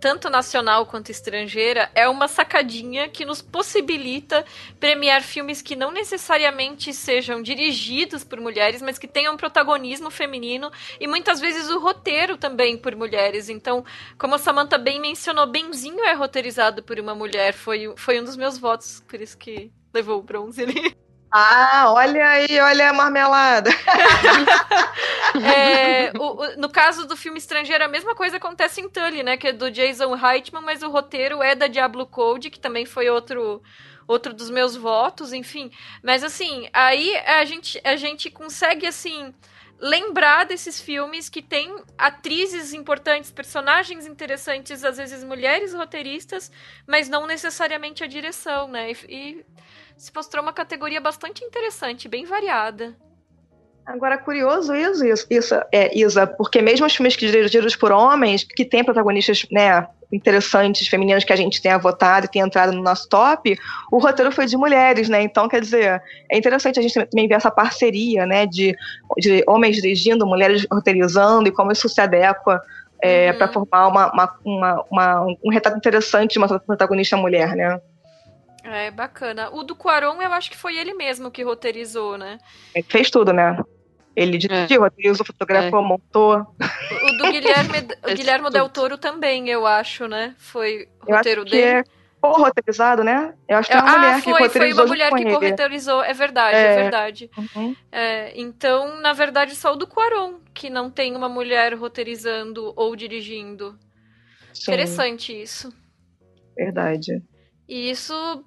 tanto 0.00 0.30
nacional 0.30 0.86
quanto 0.86 1.10
estrangeira, 1.10 1.90
é 1.94 2.08
uma 2.08 2.28
sacadinha 2.28 3.08
que 3.08 3.24
nos 3.24 3.42
possibilita 3.42 4.44
premiar 4.78 5.22
filmes 5.22 5.60
que 5.60 5.76
não 5.76 5.90
necessariamente 5.90 6.92
sejam 6.92 7.42
dirigidos 7.42 8.24
por 8.24 8.40
mulheres, 8.40 8.80
mas 8.82 8.98
que 8.98 9.08
tenham 9.08 9.36
protagonismo 9.36 10.10
feminino 10.10 10.70
e 11.00 11.06
muitas 11.06 11.40
vezes 11.40 11.68
o 11.68 11.78
roteiro 11.78 12.36
também 12.36 12.76
por 12.76 12.94
mulheres. 12.94 13.48
Então, 13.48 13.84
como 14.18 14.34
a 14.34 14.38
Samantha 14.38 14.78
bem 14.78 15.00
mencionou, 15.00 15.46
Benzinho 15.46 16.04
é 16.04 16.12
roteirizado 16.12 16.82
por 16.82 16.98
uma 16.98 17.14
mulher, 17.14 17.52
foi, 17.54 17.92
foi 17.96 18.20
um 18.20 18.24
dos 18.24 18.36
meus 18.36 18.58
votos, 18.58 19.02
por 19.08 19.20
isso 19.20 19.36
que 19.36 19.70
levou 19.92 20.18
o 20.18 20.22
bronze 20.22 20.62
ali. 20.62 20.96
Ah, 21.30 21.92
olha 21.92 22.26
aí, 22.26 22.58
olha 22.60 22.88
a 22.90 22.92
marmelada. 22.92 23.70
É, 25.40 26.12
o- 26.18 26.42
o- 26.42 26.56
no 26.56 26.68
caso 26.70 27.06
do 27.06 27.16
filme 27.16 27.38
estrangeiro, 27.38 27.84
a 27.84 27.88
mesma 27.88 28.14
coisa 28.14 28.36
acontece 28.38 28.80
em 28.80 28.88
Tully, 28.88 29.22
né? 29.22 29.36
Que 29.36 29.48
é 29.48 29.52
do 29.52 29.70
Jason 29.70 30.14
Reitman, 30.14 30.62
mas 30.62 30.82
o 30.82 30.90
roteiro 30.90 31.42
é 31.42 31.54
da 31.54 31.66
Diablo 31.66 32.06
Code, 32.06 32.50
que 32.50 32.58
também 32.58 32.84
foi 32.86 33.08
outro 33.08 33.62
outro 34.06 34.32
dos 34.32 34.48
meus 34.48 34.74
votos, 34.74 35.34
enfim. 35.34 35.70
Mas 36.02 36.24
assim, 36.24 36.66
aí 36.72 37.14
a 37.18 37.44
gente, 37.44 37.78
a 37.84 37.94
gente 37.94 38.30
consegue 38.30 38.86
assim 38.86 39.34
lembrar 39.78 40.44
desses 40.46 40.80
filmes 40.80 41.28
que 41.28 41.42
tem 41.42 41.76
atrizes 41.96 42.72
importantes, 42.72 43.30
personagens 43.30 44.06
interessantes, 44.06 44.82
às 44.82 44.96
vezes 44.96 45.22
mulheres 45.22 45.74
roteiristas, 45.74 46.50
mas 46.86 47.08
não 47.08 47.26
necessariamente 47.26 48.02
a 48.02 48.06
direção, 48.06 48.66
né? 48.66 48.90
E, 48.92 48.96
e 49.08 49.44
se 49.98 50.12
mostrou 50.14 50.42
uma 50.42 50.52
categoria 50.52 51.00
bastante 51.00 51.44
interessante, 51.44 52.08
bem 52.08 52.24
variada. 52.24 52.96
Agora, 53.84 54.16
curioso 54.18 54.74
isso, 54.74 55.04
isso, 55.04 55.26
isso 55.28 55.54
é, 55.72 55.98
Isa, 55.98 56.26
porque 56.26 56.62
mesmo 56.62 56.86
os 56.86 56.94
filmes 56.94 57.16
que 57.16 57.26
dirigidos 57.26 57.74
por 57.74 57.90
homens, 57.90 58.44
que 58.44 58.64
têm 58.64 58.84
protagonistas, 58.84 59.46
né, 59.50 59.86
interessantes, 60.12 60.86
femininas 60.88 61.24
que 61.24 61.32
a 61.32 61.36
gente 61.36 61.60
tenha 61.60 61.78
votado 61.78 62.26
e 62.26 62.28
tenha 62.28 62.44
entrado 62.44 62.72
no 62.72 62.82
nosso 62.82 63.08
top, 63.08 63.58
o 63.90 63.98
roteiro 63.98 64.30
foi 64.30 64.46
de 64.46 64.56
mulheres, 64.56 65.08
né? 65.08 65.22
Então, 65.22 65.48
quer 65.48 65.60
dizer, 65.60 66.02
é 66.30 66.36
interessante 66.38 66.78
a 66.78 66.82
gente 66.82 66.94
também 67.06 67.26
ver 67.26 67.34
essa 67.34 67.50
parceria, 67.50 68.24
né, 68.26 68.46
de, 68.46 68.76
de 69.18 69.42
homens 69.46 69.76
dirigindo, 69.76 70.26
mulheres 70.26 70.66
roteirizando 70.70 71.48
e 71.48 71.52
como 71.52 71.72
isso 71.72 71.88
se 71.88 72.00
adequa 72.00 72.60
é, 73.02 73.32
para 73.32 73.48
formar 73.48 73.88
uma, 73.88 74.12
uma, 74.12 74.38
uma, 74.44 74.84
uma- 74.90 75.26
um 75.44 75.50
retrato 75.50 75.78
interessante 75.78 76.32
de 76.32 76.38
uma 76.38 76.60
protagonista 76.60 77.16
mulher, 77.16 77.56
né? 77.56 77.80
É, 78.70 78.90
bacana. 78.90 79.50
O 79.50 79.62
do 79.62 79.74
Quaron, 79.74 80.20
eu 80.20 80.32
acho 80.32 80.50
que 80.50 80.56
foi 80.56 80.76
ele 80.76 80.92
mesmo 80.94 81.30
que 81.30 81.42
roteirizou, 81.42 82.18
né? 82.18 82.38
Ele 82.74 82.86
fez 82.88 83.10
tudo, 83.10 83.32
né? 83.32 83.58
Ele 84.14 84.36
dirigiu, 84.36 84.80
roteirizou, 84.80 85.24
fotografou, 85.24 85.82
montou. 85.82 86.38
O 86.40 87.12
do 87.18 87.30
Guilherme, 87.30 87.78
o 88.02 88.14
Guilherme 88.14 88.50
Del 88.50 88.68
Toro 88.68 88.98
também, 88.98 89.48
eu 89.48 89.66
acho, 89.66 90.06
né? 90.08 90.34
Foi 90.38 90.88
Eu 91.06 91.16
roteiro 91.16 91.44
que 91.44 91.52
dele. 91.52 91.62
é 91.80 91.84
co-roteirizado, 92.20 93.04
né? 93.04 93.34
Eu 93.48 93.58
acho 93.58 93.70
que 93.70 93.76
é 93.76 93.80
uma 93.80 93.90
ah, 93.94 93.98
mulher 93.98 94.16
que 94.16 94.22
foi, 94.22 94.32
foi 94.32 94.42
roteirizou 94.48 94.84
uma 94.84 94.88
mulher 94.88 95.12
que 95.12 95.24
corretorizou, 95.24 96.02
é 96.02 96.12
verdade, 96.12 96.56
é, 96.56 96.60
É. 96.64 96.82
verdade. 96.82 97.30
Uhum. 97.38 97.76
É, 97.92 98.32
então, 98.40 99.00
na 99.00 99.12
verdade, 99.12 99.54
só 99.54 99.72
o 99.72 99.76
do 99.76 99.86
Quaron, 99.86 100.40
que 100.52 100.68
não 100.68 100.90
tem 100.90 101.14
uma 101.14 101.28
mulher 101.28 101.74
roteirizando 101.74 102.72
ou 102.76 102.96
dirigindo. 102.96 103.78
Sim. 104.52 104.72
Interessante 104.72 105.32
isso. 105.40 105.72
Verdade. 106.56 107.22
E 107.68 107.88
isso 107.90 108.44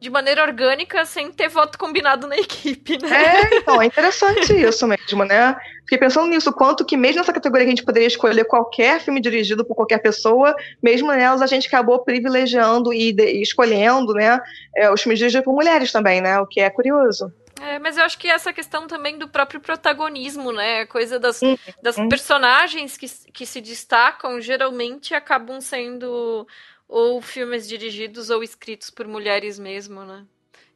de 0.00 0.08
maneira 0.10 0.42
orgânica, 0.42 1.04
sem 1.04 1.32
ter 1.32 1.48
voto 1.48 1.76
combinado 1.78 2.26
na 2.26 2.36
equipe, 2.38 2.98
né? 3.02 3.08
É, 3.52 3.56
então, 3.56 3.80
é 3.82 3.86
interessante 3.86 4.52
isso 4.54 4.86
mesmo, 4.86 5.24
né? 5.24 5.56
Fiquei 5.80 5.98
pensando 5.98 6.28
nisso, 6.28 6.52
quanto 6.52 6.84
que 6.84 6.96
mesmo 6.96 7.18
nessa 7.20 7.32
categoria 7.32 7.64
que 7.64 7.72
a 7.72 7.74
gente 7.76 7.84
poderia 7.84 8.06
escolher 8.06 8.44
qualquer 8.44 9.00
filme 9.00 9.20
dirigido 9.20 9.64
por 9.64 9.74
qualquer 9.74 9.98
pessoa, 9.98 10.54
mesmo 10.82 11.10
nelas 11.10 11.40
a 11.42 11.46
gente 11.46 11.66
acabou 11.66 11.98
privilegiando 12.04 12.92
e, 12.92 13.12
de- 13.12 13.38
e 13.38 13.42
escolhendo, 13.42 14.12
né, 14.12 14.38
é, 14.76 14.90
os 14.92 15.00
filmes 15.02 15.18
dirigidos 15.18 15.44
por 15.44 15.54
mulheres 15.54 15.90
também, 15.90 16.20
né? 16.20 16.38
O 16.40 16.46
que 16.46 16.60
é 16.60 16.68
curioso. 16.70 17.32
É, 17.60 17.76
mas 17.80 17.96
eu 17.96 18.04
acho 18.04 18.16
que 18.18 18.28
essa 18.28 18.52
questão 18.52 18.86
também 18.86 19.18
do 19.18 19.26
próprio 19.26 19.60
protagonismo, 19.60 20.52
né? 20.52 20.86
Coisa 20.86 21.18
das, 21.18 21.42
Uhum. 21.42 21.56
das 21.82 21.96
personagens 22.08 22.96
que, 22.96 23.06
que 23.32 23.44
se 23.44 23.60
destacam 23.60 24.40
geralmente 24.40 25.12
acabam 25.12 25.60
sendo 25.60 26.46
ou 26.88 27.20
filmes 27.20 27.68
dirigidos 27.68 28.30
ou 28.30 28.42
escritos 28.42 28.88
por 28.88 29.06
mulheres 29.06 29.58
mesmo, 29.58 30.02
né? 30.04 30.24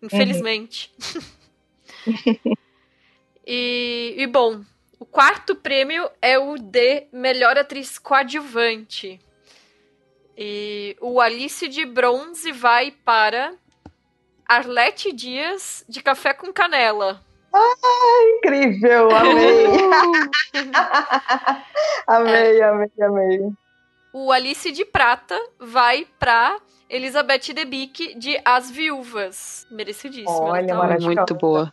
Infelizmente. 0.02 0.92
e, 3.46 4.14
e, 4.18 4.26
bom, 4.26 4.62
o 4.98 5.06
quarto 5.06 5.56
prêmio 5.56 6.10
é 6.20 6.38
o 6.38 6.58
de 6.58 7.06
melhor 7.12 7.56
atriz 7.56 7.98
coadjuvante. 7.98 9.18
E 10.36 10.96
o 11.00 11.20
Alice 11.20 11.66
de 11.68 11.86
Bronze 11.86 12.52
vai 12.52 12.90
para 12.90 13.54
Arlete 14.46 15.12
Dias 15.12 15.84
de 15.88 16.02
Café 16.02 16.34
com 16.34 16.52
Canela. 16.52 17.24
Ai, 17.54 18.38
incrível, 18.38 19.08
amei. 19.14 19.66
amei, 22.06 22.62
amei, 22.62 22.90
amei. 23.00 23.52
O 24.12 24.30
Alice 24.30 24.70
de 24.70 24.84
Prata 24.84 25.38
vai 25.58 26.06
pra 26.18 26.58
Elizabeth 26.88 27.52
Debicki 27.54 28.14
de 28.18 28.38
As 28.44 28.70
Viúvas. 28.70 29.66
Merecidíssimo. 29.70 30.28
ela 30.30 30.50
Olha, 30.52 30.66
tá 30.66 30.74
maravilhosa. 30.74 31.14
Muito 31.16 31.34
boa. 31.34 31.72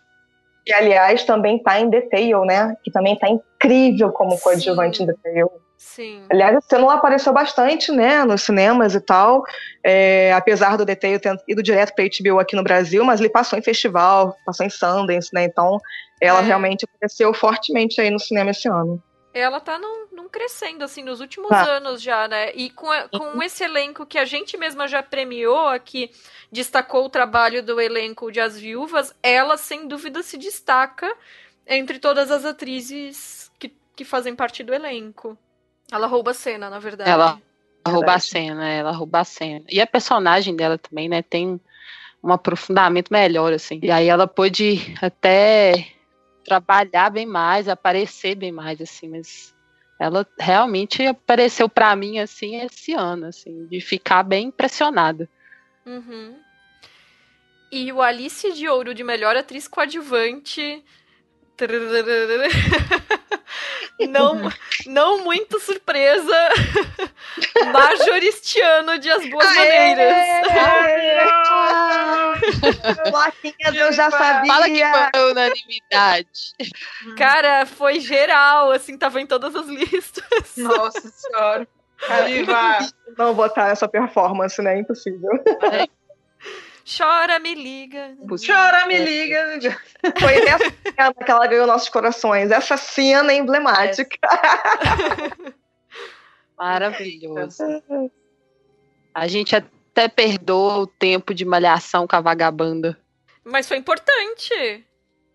E, 0.66 0.72
aliás, 0.74 1.24
também 1.24 1.62
tá 1.62 1.80
em 1.80 1.90
The 1.90 2.02
Tale, 2.02 2.46
né? 2.46 2.76
Que 2.84 2.92
também 2.92 3.18
tá 3.18 3.28
incrível 3.28 4.12
como 4.12 4.40
coadjuvante 4.40 5.04
em 5.04 5.08
The 5.08 5.14
Tale. 5.24 5.50
Sim. 5.78 6.24
Aliás, 6.30 6.58
ano 6.74 6.84
ela 6.84 6.96
apareceu 6.96 7.32
bastante, 7.32 7.90
né, 7.90 8.26
nos 8.26 8.44
cinemas 8.44 8.96
e 8.96 9.00
tal, 9.00 9.44
é, 9.82 10.34
apesar 10.34 10.76
do 10.76 10.86
The 10.86 10.94
Tale 10.94 11.20
ter 11.20 11.38
ido 11.48 11.64
direto 11.64 11.96
pra 11.96 12.04
HBO 12.04 12.38
aqui 12.38 12.54
no 12.54 12.64
Brasil, 12.64 13.06
mas 13.06 13.22
ele 13.22 13.30
passou 13.30 13.58
em 13.58 13.62
festival, 13.62 14.36
passou 14.46 14.66
em 14.66 14.70
Sundance, 14.70 15.30
né, 15.34 15.46
então 15.46 15.78
ela 16.22 16.40
É. 16.42 16.44
realmente 16.44 16.84
apareceu 16.84 17.34
fortemente 17.34 18.02
aí 18.02 18.10
no 18.10 18.20
cinema 18.20 18.52
esse 18.52 18.68
ano. 18.68 19.02
Ela 19.40 19.60
tá 19.60 19.78
num, 19.80 20.08
num 20.12 20.30
crescendo, 20.30 20.84
assim, 20.84 21.04
nos 21.04 21.20
últimos 21.20 21.50
Tá. 21.50 21.64
anos 21.64 22.02
já, 22.02 22.28
né? 22.28 22.52
E 22.54 22.70
com, 22.70 22.88
com 23.12 23.42
esse 23.42 23.64
elenco 23.64 24.06
que 24.06 24.18
a 24.18 24.26
gente 24.26 24.58
mesma 24.58 24.88
já 24.88 25.02
premiou 25.02 25.68
aqui, 25.68 26.12
destacou 26.52 27.06
o 27.06 27.10
trabalho 27.10 27.64
do 27.64 27.80
elenco 27.80 28.32
de 28.32 28.40
As 28.40 28.60
Viúvas, 28.60 29.16
ela, 29.24 29.58
sem 29.58 29.88
dúvida, 29.88 30.22
se 30.22 30.38
destaca 30.38 31.12
entre 31.66 32.00
todas 32.00 32.32
as 32.32 32.46
atrizes 32.46 33.52
que, 33.60 33.72
que 33.96 34.04
fazem 34.04 34.36
parte 34.36 34.64
do 34.64 34.74
elenco. 34.74 35.38
Ela 35.92 36.08
rouba 36.08 36.32
a 36.32 36.34
cena, 36.34 36.70
na 36.70 36.80
verdade. 36.80 37.10
Ela 37.10 37.42
rouba 37.88 38.14
a 38.14 38.20
cena, 38.20 38.68
ela 38.68 38.92
rouba 38.92 39.20
a 39.20 39.24
cena. 39.24 39.66
E 39.70 39.80
a 39.82 39.88
personagem 39.88 40.56
dela 40.56 40.78
também, 40.78 41.10
né, 41.10 41.22
tem 41.22 41.60
um 42.24 42.32
aprofundamento 42.32 43.12
melhor, 43.12 43.54
assim. 43.54 43.80
E 43.82 43.90
aí 43.90 44.08
ela 44.08 44.28
pôde 44.28 44.94
até 45.02 45.88
trabalhar 46.50 47.10
bem 47.12 47.26
mais, 47.26 47.70
aparecer 47.70 48.36
bem 48.36 48.52
mais, 48.52 48.82
assim, 48.82 49.08
mas 49.08 49.56
ela 50.00 50.26
realmente 50.40 51.06
apareceu 51.06 51.70
pra 51.70 51.96
mim, 51.96 52.20
assim, 52.20 52.60
esse 52.62 52.94
ano, 52.94 53.28
assim, 53.28 53.68
de 53.68 53.80
ficar 53.80 54.24
bem 54.24 54.48
impressionada. 54.48 55.30
Uhum. 55.86 56.36
E 57.72 57.92
o 57.94 58.02
Alice 58.02 58.52
de 58.54 58.68
Ouro 58.68 58.96
de 58.96 59.04
melhor 59.04 59.36
atriz 59.36 59.68
coadjuvante. 59.68 60.84
Não, 64.10 64.50
não 64.86 65.24
muito 65.26 65.60
surpresa. 65.60 66.50
Majoristiano 67.74 68.98
de 68.98 69.12
As 69.12 69.30
Boas 69.30 69.56
Maneiras. 69.56 70.16
Plaquinhas 73.12 73.76
eu 73.76 73.92
já 73.92 74.10
sabia. 74.12 74.54
Fala 74.54 74.66
que 74.66 74.82
foi 74.86 75.32
unanimidade. 75.32 76.56
Cara, 77.18 77.66
foi 77.66 78.00
geral, 78.00 78.72
assim, 78.72 78.98
tava 78.98 79.20
em 79.22 79.26
todas 79.26 79.56
as 79.56 79.68
listas. 79.68 80.56
Nossa 80.58 81.10
senhora. 81.10 81.68
Viva! 82.26 82.80
Não 83.18 83.34
botar 83.34 83.70
essa 83.70 83.88
performance, 83.88 84.62
né? 84.62 84.80
Impossível. 84.80 85.30
Chora, 86.98 87.40
me 87.40 87.54
liga. 87.54 88.16
Chora, 88.46 88.88
me 88.88 88.98
liga. 88.98 89.60
Foi 90.20 90.40
nessa 90.44 90.74
cena 90.84 91.14
que 91.14 91.32
ela 91.32 91.46
ganhou 91.46 91.68
nossos 91.68 91.90
corações. 91.90 92.50
Essa 92.50 92.78
cena 92.78 93.32
é 93.32 93.36
emblemática. 93.36 94.18
Maravilhoso. 96.58 97.64
A 99.14 99.28
gente 99.28 99.56
até 99.56 99.68
perdoa 100.08 100.78
o 100.78 100.88
tempo 100.88 101.34
de 101.34 101.44
malhação 101.44 102.08
com 102.08 102.16
a 102.16 102.22
vagabanda. 102.22 102.98
Mas 103.44 103.68
foi 103.68 103.78
importante. 103.78 104.86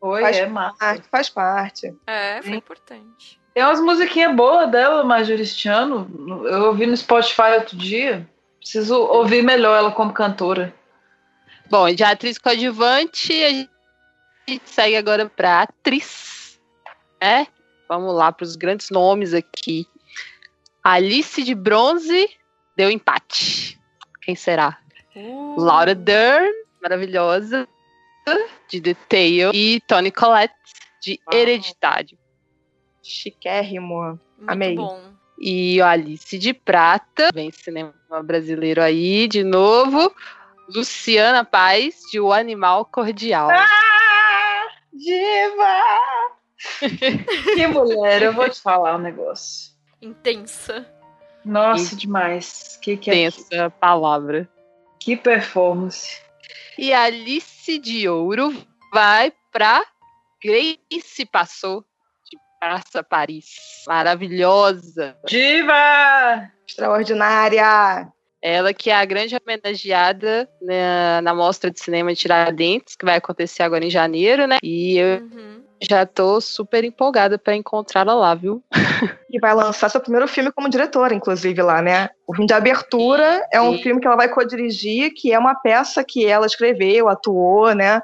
Foi, 0.01 0.21
Faz 0.21 0.37
é 0.37 0.47
massa. 0.47 0.77
parte, 0.79 1.09
faz 1.09 1.29
parte. 1.31 1.95
É, 2.07 2.41
foi 2.43 2.55
importante. 2.55 3.41
Tem 3.55 3.63
umas 3.63 3.81
musiquinhas 3.81 4.35
boas 4.35 4.71
dela, 4.71 5.05
Majoristiano. 5.05 6.11
Eu 6.47 6.65
ouvi 6.67 6.87
no 6.87 6.97
Spotify 6.97 7.55
outro 7.59 7.77
dia. 7.77 8.29
Preciso 8.59 8.97
ouvir 8.97 9.43
melhor 9.43 9.77
ela 9.77 9.93
como 9.93 10.13
cantora. 10.13 10.75
Bom, 11.71 11.93
de 11.93 12.05
atriz 12.05 12.39
coadjuvante, 12.39 13.33
a 13.45 13.51
gente 14.51 14.69
segue 14.69 14.97
agora 14.97 15.29
pra 15.29 15.63
atriz. 15.63 16.61
Né? 17.23 17.47
Vamos 17.89 18.15
lá 18.15 18.33
para 18.33 18.45
os 18.45 18.57
grandes 18.57 18.91
nomes 18.91 19.33
aqui. 19.33 19.87
Alice 20.83 21.43
de 21.43 21.55
Bronze 21.55 22.29
deu 22.77 22.91
empate. 22.91 23.74
Quem 24.25 24.35
será? 24.35 24.79
Uh. 25.15 25.61
Laura 25.61 25.95
Dern, 25.95 26.51
maravilhosa, 26.83 27.69
de 28.69 28.81
The 28.81 28.95
Tale. 29.09 29.51
E 29.55 29.81
Toni 29.81 30.11
Collette, 30.11 30.55
de 31.03 31.21
Hereditário. 31.31 32.19
Chiquérrimo. 33.03 34.19
Muito 34.39 34.51
Amei. 34.51 34.75
bom. 34.75 35.01
E 35.39 35.81
o 35.81 35.85
Alice 35.85 36.39
de 36.39 36.55
Prata, 36.55 37.31
vem 37.35 37.51
cinema 37.51 37.93
brasileiro 38.23 38.81
aí 38.81 39.29
de 39.29 39.45
novo. 39.45 40.15
Luciana 40.75 41.45
Paz, 41.45 42.01
de 42.11 42.19
O 42.19 42.33
Animal 42.33 42.87
Cordial. 42.87 43.51
Ah, 43.51 44.69
diva! 44.93 45.81
que 47.55 47.67
mulher, 47.67 48.23
eu 48.23 48.33
vou 48.33 48.49
te 48.49 48.61
falar 48.61 48.97
um 48.97 49.01
negócio. 49.01 49.75
Intensa. 50.01 50.87
Nossa, 51.45 51.95
E- 51.95 51.99
demais. 51.99 52.79
Que 52.83 52.97
que 52.97 53.11
é 53.11 53.13
Tem 53.13 53.27
essa 53.27 53.71
palavra. 53.71 54.49
Que 54.99 55.17
performance. 55.17 56.21
E 56.79 56.93
a 56.93 57.03
Alice 57.05 57.79
de 57.79 58.09
Ouro 58.09 58.55
vai 58.93 59.33
pra 59.53 59.85
Grace 60.43 61.25
Passou, 61.31 61.83
de 62.31 62.39
Praça 62.59 63.03
Paris. 63.03 63.47
Maravilhosa. 63.87 65.17
Diva! 65.27 66.51
Extraordinária. 66.67 68.09
Ela 68.43 68.75
que 68.75 68.91
é 68.91 68.95
a 68.95 69.05
grande 69.05 69.35
homenageada 69.37 70.49
na, 70.61 71.23
na 71.23 71.35
Mostra 71.35 71.71
de 71.71 71.81
Cinema 71.81 72.13
de 72.13 72.21
Tiradentes, 72.21 72.95
que 72.95 73.05
vai 73.05 73.17
acontecer 73.17 73.63
agora 73.63 73.85
em 73.85 73.91
janeiro, 73.91 74.47
né? 74.47 74.59
E 74.63 74.99
eu 74.99 75.21
Uhum. 75.23 75.64
Já 75.89 76.05
tô 76.07 76.41
super 76.41 76.85
empolgada 76.85 77.39
pra 77.39 77.55
encontrá-la 77.55 78.15
lá, 78.15 78.35
viu? 78.35 78.63
E 79.35 79.41
vai 79.41 79.53
lançar 79.53 79.89
seu 79.89 80.01
primeiro 80.01 80.29
filme 80.29 80.53
como 80.53 80.69
diretora, 80.69 81.13
inclusive, 81.13 81.61
lá, 81.61 81.83
né? 81.83 82.09
O 82.25 82.33
filme 82.33 82.47
de 82.47 82.55
abertura 82.55 83.45
é 83.53 83.61
um 83.61 83.77
Sim. 83.77 83.83
filme 83.83 84.01
que 84.01 84.07
ela 84.07 84.15
vai 84.15 84.29
co-dirigir, 84.29 85.13
que 85.13 85.33
é 85.33 85.39
uma 85.39 85.57
peça 85.57 86.05
que 86.05 86.25
ela 86.25 86.47
escreveu, 86.47 87.09
atuou, 87.09 87.75
né? 87.75 88.01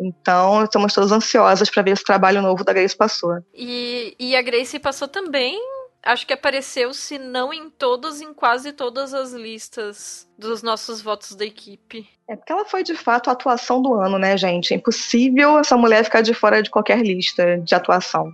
Então, 0.00 0.62
estamos 0.62 0.94
todas 0.94 1.10
ansiosas 1.10 1.68
para 1.68 1.82
ver 1.82 1.90
esse 1.90 2.04
trabalho 2.04 2.40
novo 2.40 2.62
da 2.62 2.72
Grace 2.72 2.96
Passou. 2.96 3.38
E, 3.52 4.14
e 4.20 4.36
a 4.36 4.42
Grace 4.42 4.78
passou 4.78 5.08
também. 5.08 5.60
Acho 6.02 6.26
que 6.26 6.32
apareceu, 6.32 6.94
se 6.94 7.18
não 7.18 7.52
em 7.52 7.68
todas, 7.68 8.20
em 8.20 8.32
quase 8.32 8.72
todas 8.72 9.12
as 9.12 9.32
listas 9.32 10.28
dos 10.38 10.62
nossos 10.62 11.02
votos 11.02 11.34
da 11.34 11.44
equipe. 11.44 12.08
É 12.28 12.36
porque 12.36 12.52
ela 12.52 12.64
foi, 12.64 12.82
de 12.82 12.94
fato, 12.94 13.28
a 13.28 13.32
atuação 13.32 13.82
do 13.82 13.94
ano, 13.94 14.18
né, 14.18 14.36
gente? 14.36 14.72
É 14.72 14.76
impossível 14.76 15.58
essa 15.58 15.76
mulher 15.76 16.04
ficar 16.04 16.20
de 16.20 16.32
fora 16.32 16.62
de 16.62 16.70
qualquer 16.70 17.02
lista 17.02 17.58
de 17.58 17.74
atuação. 17.74 18.32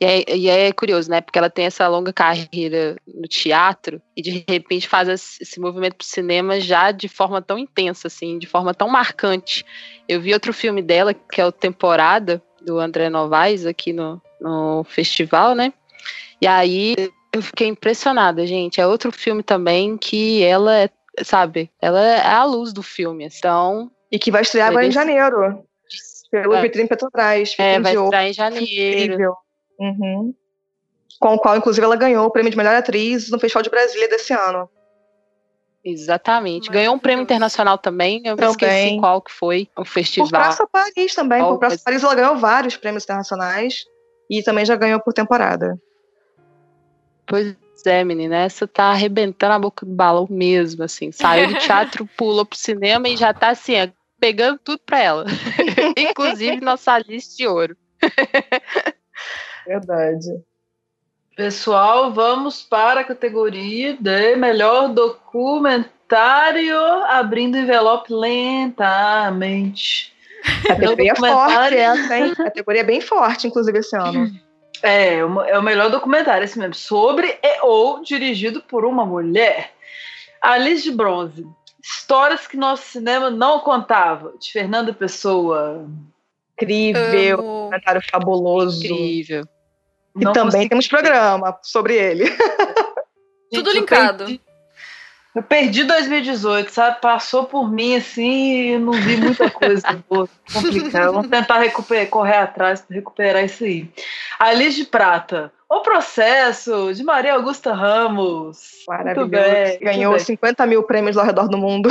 E 0.00 0.04
é, 0.04 0.36
e 0.36 0.48
é 0.48 0.72
curioso, 0.72 1.08
né? 1.08 1.20
Porque 1.20 1.38
ela 1.38 1.48
tem 1.48 1.66
essa 1.66 1.86
longa 1.86 2.12
carreira 2.12 2.96
no 3.06 3.28
teatro 3.28 4.02
e 4.16 4.22
de 4.22 4.44
repente 4.48 4.88
faz 4.88 5.08
esse 5.08 5.40
esse 5.40 5.60
movimento 5.60 5.94
pro 5.94 6.04
cinema 6.04 6.60
já 6.60 6.90
de 6.90 7.06
forma 7.06 7.40
tão 7.40 7.56
intensa, 7.56 8.08
assim, 8.08 8.36
de 8.36 8.46
forma 8.48 8.74
tão 8.74 8.88
marcante. 8.88 9.64
Eu 10.08 10.20
vi 10.20 10.32
outro 10.34 10.52
filme 10.52 10.82
dela, 10.82 11.14
que 11.14 11.40
é 11.40 11.46
o 11.46 11.52
Temporada, 11.52 12.42
do 12.60 12.78
André 12.78 13.08
Novaes, 13.08 13.64
aqui 13.64 13.92
no, 13.92 14.20
no 14.40 14.84
festival, 14.84 15.54
né? 15.54 15.72
E 16.42 16.46
aí 16.48 16.96
eu 17.32 17.40
fiquei 17.40 17.68
impressionada, 17.68 18.44
gente. 18.44 18.80
É 18.80 18.86
outro 18.86 19.12
filme 19.12 19.44
também 19.44 19.96
que 19.96 20.42
ela 20.42 20.76
é, 20.76 20.90
sabe, 21.22 21.70
ela 21.80 22.02
é 22.02 22.26
a 22.26 22.42
luz 22.44 22.72
do 22.72 22.82
filme. 22.82 23.28
Então, 23.32 23.88
E 24.10 24.18
que 24.18 24.32
vai 24.32 24.42
estrear 24.42 24.68
agora 24.68 24.84
em 24.84 24.90
janeiro, 24.90 25.64
pelo 26.32 26.54
É. 26.54 26.62
Vitrine 26.62 26.88
Petrobras. 26.88 27.54
é, 27.56 27.78
vai 27.78 27.94
estar 27.94 28.26
em 28.26 28.32
janeiro. 28.32 29.04
Incrível. 29.04 29.34
Uhum. 29.78 30.34
Com 31.20 31.34
o 31.34 31.38
qual, 31.38 31.56
inclusive, 31.56 31.84
ela 31.84 31.94
ganhou 31.94 32.26
o 32.26 32.30
prêmio 32.30 32.50
de 32.50 32.56
melhor 32.56 32.74
atriz 32.74 33.30
no 33.30 33.38
Festival 33.38 33.62
de 33.62 33.70
Brasília 33.70 34.08
desse 34.08 34.32
ano. 34.32 34.68
Exatamente. 35.84 36.70
Ganhou 36.70 36.94
um 36.94 36.98
prêmio 36.98 37.22
internacional 37.22 37.78
também. 37.78 38.20
Eu 38.24 38.36
me 38.36 38.44
esqueci 38.44 38.70
Também. 38.70 39.00
qual 39.00 39.22
que 39.22 39.30
foi. 39.30 39.68
O 39.76 39.82
Por 39.82 39.86
festival. 39.86 40.28
Praça 40.28 40.66
Paris 40.66 41.14
também. 41.14 41.40
Qual 41.40 41.52
Por 41.52 41.60
Praça? 41.60 41.80
Paris 41.84 42.02
ela 42.02 42.14
ganhou 42.16 42.36
vários 42.36 42.76
prêmios 42.76 43.04
internacionais. 43.04 43.84
E 44.30 44.42
também 44.42 44.64
já 44.64 44.74
ganhou 44.74 45.00
por 45.00 45.12
temporada. 45.12 45.76
Pois 47.32 47.56
é, 47.86 48.04
menina, 48.04 48.36
essa 48.36 48.68
tá 48.68 48.90
arrebentando 48.90 49.54
a 49.54 49.58
boca 49.58 49.86
do 49.86 49.94
balão 49.94 50.26
mesmo, 50.28 50.84
assim. 50.84 51.10
Saiu 51.10 51.48
do 51.48 51.54
teatro, 51.54 52.04
pulou 52.14 52.44
pro 52.44 52.58
cinema 52.58 53.08
e 53.08 53.16
já 53.16 53.32
tá 53.32 53.48
assim, 53.48 53.72
ó, 53.80 53.88
pegando 54.20 54.60
tudo 54.62 54.82
pra 54.84 54.98
ela. 54.98 55.24
Inclusive 55.96 56.60
nossa 56.60 56.98
lista 56.98 57.34
de 57.34 57.46
ouro. 57.46 57.74
Verdade. 59.66 60.28
Pessoal, 61.34 62.12
vamos 62.12 62.60
para 62.60 63.00
a 63.00 63.04
categoria 63.04 63.96
de 63.98 64.36
melhor 64.36 64.90
documentário, 64.90 66.78
abrindo 67.08 67.54
o 67.54 67.60
envelope 67.60 68.12
lentamente. 68.12 70.12
Categoria 70.66 71.16
forte 71.16 71.76
essa, 71.76 72.18
hein? 72.18 72.34
Categoria 72.34 72.84
bem 72.84 73.00
forte, 73.00 73.46
inclusive, 73.46 73.78
esse 73.78 73.96
ano. 73.96 74.30
É, 74.82 75.24
o- 75.24 75.42
é 75.42 75.58
o 75.58 75.62
melhor 75.62 75.90
documentário, 75.90 76.44
esse 76.44 76.58
mesmo. 76.58 76.74
Sobre 76.74 77.38
e 77.42 77.60
ou 77.62 78.02
dirigido 78.02 78.60
por 78.62 78.84
uma 78.84 79.04
mulher. 79.06 79.72
Alice 80.40 80.82
de 80.82 80.90
Bronze. 80.90 81.46
Histórias 81.82 82.46
que 82.46 82.56
nosso 82.56 82.84
cinema 82.90 83.30
não 83.30 83.60
contava. 83.60 84.34
De 84.38 84.50
Fernanda 84.52 84.92
Pessoa. 84.92 85.86
Incrível. 86.54 87.38
Amo. 87.38 87.60
Documentário 87.64 88.02
fabuloso. 88.10 88.84
Incrível. 88.84 89.44
E 90.16 90.24
Não 90.24 90.32
também 90.32 90.50
consegui- 90.52 90.68
temos 90.68 90.88
programa 90.88 91.58
sobre 91.62 91.94
ele. 91.96 92.24
Tudo 93.52 93.70
Gente, 93.70 93.80
linkado. 93.80 94.24
perdi- 94.24 94.40
Eu 95.34 95.42
perdi 95.42 95.84
2018, 95.84 96.70
sabe? 96.70 97.00
Passou 97.00 97.44
por 97.44 97.70
mim 97.72 97.96
assim 97.96 98.72
e 98.74 98.78
não 98.78 98.92
vi 98.92 99.16
muita 99.16 99.50
coisa. 99.50 99.82
Pô, 100.08 100.28
complicado. 100.52 101.12
Vamos 101.12 101.28
tentar 101.30 101.58
recuperar, 101.58 102.06
correr 102.08 102.36
atrás 102.36 102.82
para 102.82 102.94
recuperar 102.96 103.42
isso 103.44 103.64
aí. 103.64 103.88
Alice 104.38 104.76
de 104.76 104.84
Prata. 104.84 105.50
O 105.70 105.80
processo 105.80 106.92
de 106.92 107.02
Maria 107.02 107.32
Augusta 107.32 107.72
Ramos. 107.72 108.84
Maravilhoso. 108.86 109.20
Muito 109.20 109.30
bem, 109.30 109.68
muito 109.70 109.84
Ganhou 109.84 110.12
bem. 110.16 110.22
50 110.24 110.66
mil 110.66 110.82
prêmios 110.82 111.16
ao 111.16 111.24
redor 111.24 111.48
do 111.48 111.56
mundo. 111.56 111.88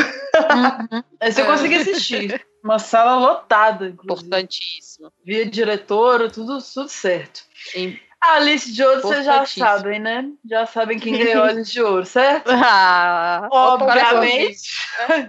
Esse 1.20 1.42
eu 1.42 1.46
consegui 1.48 1.76
assistir. 1.78 2.46
Uma 2.64 2.78
sala 2.78 3.16
lotada, 3.18 3.88
inclusive. 3.88 4.28
Importantíssimo. 4.28 5.12
Via 5.26 5.48
diretora, 5.50 6.30
tudo, 6.30 6.60
tudo 6.62 6.90
certo. 6.90 7.42
Im- 7.76 7.98
A 8.24 8.36
Alice 8.36 8.72
de 8.72 8.84
Ouro, 8.84 9.02
vocês 9.02 9.26
já 9.26 9.46
sabem, 9.46 10.00
né? 10.00 10.30
Já 10.46 10.68
sabem 10.68 11.00
quem 11.00 11.18
ganhou 11.18 11.44
a 11.44 11.48
Alice 11.48 11.72
de 11.72 11.82
Ouro, 11.82 12.06
certo? 12.06 12.50
Ah, 12.54 13.48
Obviamente, 13.52 14.70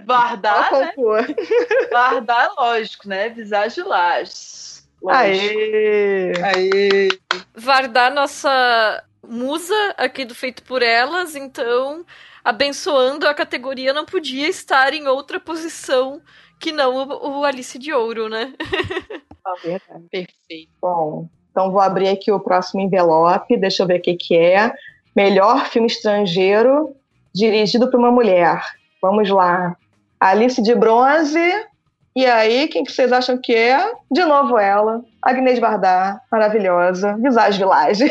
Bardar, 0.05 0.69
Qual 0.69 0.81
né? 0.81 0.93
Bardar, 1.91 2.51
lógico, 2.55 3.07
né? 3.09 3.29
Visage 3.29 3.81
Lages. 3.81 4.87
Aê! 5.07 6.33
Aê! 6.43 7.09
Vardar 7.55 8.13
nossa 8.13 9.03
musa 9.27 9.75
aqui 9.97 10.23
do 10.23 10.35
Feito 10.35 10.63
por 10.63 10.81
Elas, 10.83 11.35
então, 11.35 12.05
abençoando 12.43 13.27
a 13.27 13.33
categoria, 13.33 13.91
não 13.91 14.05
podia 14.05 14.47
estar 14.47 14.93
em 14.93 15.07
outra 15.07 15.39
posição 15.39 16.21
que 16.59 16.71
não 16.71 16.95
o, 16.95 17.39
o 17.39 17.43
Alice 17.43 17.77
de 17.79 17.91
Ouro, 17.91 18.29
né? 18.29 18.53
Ah, 19.43 19.55
verdade. 19.63 20.07
Perfeito. 20.09 20.71
Bom, 20.79 21.27
então 21.53 21.71
vou 21.71 21.79
abrir 21.79 22.09
aqui 22.09 22.31
o 22.31 22.39
próximo 22.39 22.81
envelope, 22.81 23.55
deixa 23.55 23.83
eu 23.83 23.87
ver 23.87 23.99
o 23.99 24.01
que, 24.01 24.15
que 24.15 24.35
é. 24.35 24.73
Melhor 25.15 25.67
filme 25.67 25.87
estrangeiro 25.87 26.95
dirigido 27.33 27.91
por 27.91 27.99
uma 27.99 28.11
mulher. 28.11 28.59
Vamos 28.99 29.29
lá. 29.29 29.77
Alice 30.19 30.59
de 30.63 30.73
Bronze. 30.73 31.39
E 32.15 32.25
aí, 32.25 32.67
quem 32.67 32.83
que 32.83 32.91
vocês 32.91 33.11
acham 33.11 33.37
que 33.37 33.53
é? 33.55 33.91
De 34.11 34.25
novo 34.25 34.57
ela, 34.57 35.03
Agnès 35.21 35.59
Varda, 35.59 36.19
maravilhosa. 36.31 37.15
Visage 37.17 37.59
Village. 37.59 38.05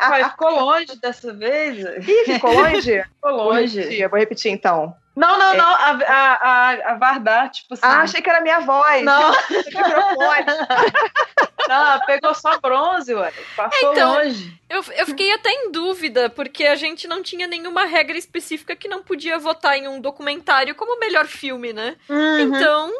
Ai, 0.00 0.24
ficou 0.30 0.50
longe 0.50 0.98
dessa 1.00 1.32
vez. 1.34 1.78
Ih, 2.06 2.24
ficou 2.24 2.52
longe? 2.52 3.02
Ficou 3.02 3.30
Vou 3.36 3.52
longe. 3.52 3.80
repetir, 3.80 4.08
vou 4.08 4.18
repetir 4.18 4.52
então. 4.52 4.94
Não, 5.16 5.38
não, 5.38 5.52
É. 5.52 5.56
não. 5.56 5.68
A, 5.68 5.90
a, 6.08 6.34
a, 6.34 6.92
a 6.92 6.94
Vardar, 6.96 7.50
tipo 7.50 7.74
assim. 7.74 7.82
Ah, 7.84 8.00
achei 8.02 8.20
que 8.20 8.28
era 8.28 8.40
minha 8.40 8.60
voz. 8.60 9.02
Não. 9.04 9.30
microfone. 9.50 10.46
Não, 11.66 11.98
pegou 12.00 12.34
só 12.34 12.58
bronze, 12.58 13.14
ué. 13.14 13.32
Passou 13.56 13.92
Então, 13.92 14.16
longe. 14.16 14.52
Eu, 14.68 14.84
eu 14.98 15.06
fiquei 15.06 15.32
até 15.32 15.50
em 15.50 15.70
dúvida, 15.72 16.28
porque 16.28 16.66
a 16.66 16.74
gente 16.74 17.08
não 17.08 17.22
tinha 17.22 17.46
nenhuma 17.46 17.86
regra 17.86 18.18
específica 18.18 18.76
que 18.76 18.86
não 18.86 19.02
podia 19.02 19.38
votar 19.38 19.74
em 19.78 19.88
um 19.88 19.98
documentário 19.98 20.74
como 20.74 21.00
melhor 21.00 21.24
filme, 21.26 21.72
né? 21.72 21.96
Uhum. 22.06 22.38
Então, 22.40 22.92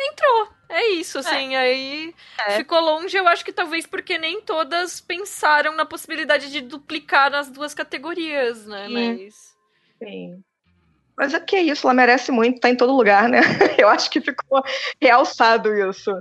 entrou. 0.00 0.48
É 0.68 0.86
isso, 0.90 1.18
assim, 1.18 1.56
aí 1.56 2.14
É. 2.46 2.56
ficou 2.58 2.78
longe, 2.80 3.16
eu 3.16 3.26
acho 3.26 3.44
que 3.44 3.52
talvez 3.52 3.86
porque 3.86 4.18
nem 4.18 4.40
todas 4.40 5.00
pensaram 5.00 5.72
na 5.74 5.84
possibilidade 5.84 6.48
de 6.50 6.60
duplicar 6.60 7.28
nas 7.30 7.48
duas 7.50 7.74
categorias, 7.74 8.66
né? 8.66 8.86
Sim. 8.86 8.92
Mas. 8.94 9.56
Sim. 9.98 10.44
Mas 11.16 11.32
é 11.32 11.40
que 11.40 11.56
é 11.56 11.62
isso, 11.62 11.86
ela 11.86 11.94
merece 11.94 12.30
muito, 12.30 12.60
tá 12.60 12.68
em 12.68 12.76
todo 12.76 12.92
lugar, 12.94 13.28
né? 13.28 13.40
Eu 13.78 13.88
acho 13.88 14.10
que 14.10 14.20
ficou 14.20 14.62
realçado 15.00 15.74
isso. 15.74 16.12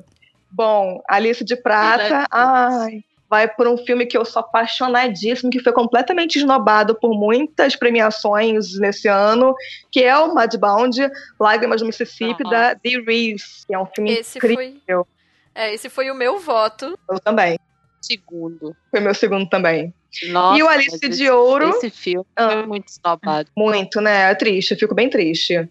Bom, 0.50 1.02
Alice 1.10 1.44
de 1.44 1.56
Prata, 1.58 2.26
ai, 2.32 3.04
vai 3.30 3.48
por 3.48 3.68
um 3.68 3.78
filme 3.78 4.06
que 4.06 4.18
eu 4.18 4.24
sou 4.24 4.40
apaixonadíssimo, 4.40 5.50
que 5.50 5.60
foi 5.60 5.74
completamente 5.74 6.38
esnobado 6.38 6.96
por 6.96 7.14
muitas 7.14 7.76
premiações 7.76 8.80
nesse 8.80 9.10
ano, 9.10 9.54
que 9.92 10.02
é 10.02 10.18
o 10.18 10.34
Mudbound, 10.34 10.96
Lágrimas 11.38 11.82
do 11.82 11.88
Mississippi, 11.88 12.44
da 12.50 12.74
Dee 12.74 13.04
Reeves, 13.04 13.66
que 13.68 13.76
é 13.76 13.80
um 13.80 13.86
filme 13.86 14.14
Esse 14.14 14.40
foi- 14.40 14.54
incrível. 14.54 15.06
É, 15.54 15.74
esse 15.74 15.90
foi 15.90 16.10
o 16.10 16.16
meu 16.16 16.40
voto. 16.40 16.98
Eu 17.10 17.20
também. 17.20 17.60
Segundo. 18.02 18.76
Foi 18.92 19.00
meu 19.00 19.14
segundo 19.14 19.50
também. 19.50 19.94
Nossa, 20.30 20.60
e 20.60 20.64
o 20.64 20.68
Alice 20.68 21.00
de 21.00 21.06
esse- 21.08 21.30
Ouro. 21.30 21.70
Esse 21.70 21.90
filme 21.90 22.26
foi 22.38 22.66
muito 22.66 22.88
snobado. 22.90 23.50
Muito, 23.58 24.00
né? 24.02 24.32
É 24.32 24.36
triste, 24.36 24.72
eu 24.72 24.78
fico 24.78 24.96
bem 24.96 25.10
triste. 25.10 25.68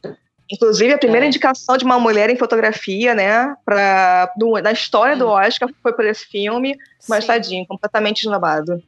Inclusive, 0.53 0.93
a 0.93 0.99
primeira 0.99 1.25
É. 1.25 1.29
indicação 1.29 1.77
de 1.79 1.85
uma 1.85 1.99
mulher 1.99 2.29
em 2.29 2.37
fotografia, 2.37 3.15
né? 3.15 3.55
Pra, 3.65 4.31
do- 4.37 4.61
na 4.61 4.73
história 4.73 5.17
do 5.17 5.27
Oscar 5.27 5.69
foi 5.83 5.93
por 5.95 6.05
esse 6.05 6.27
filme, 6.27 6.77
mas 7.09 7.25
Sim. 7.25 7.29
tadinho, 7.29 7.67
completamente 7.67 8.23
esnobado. 8.25 8.83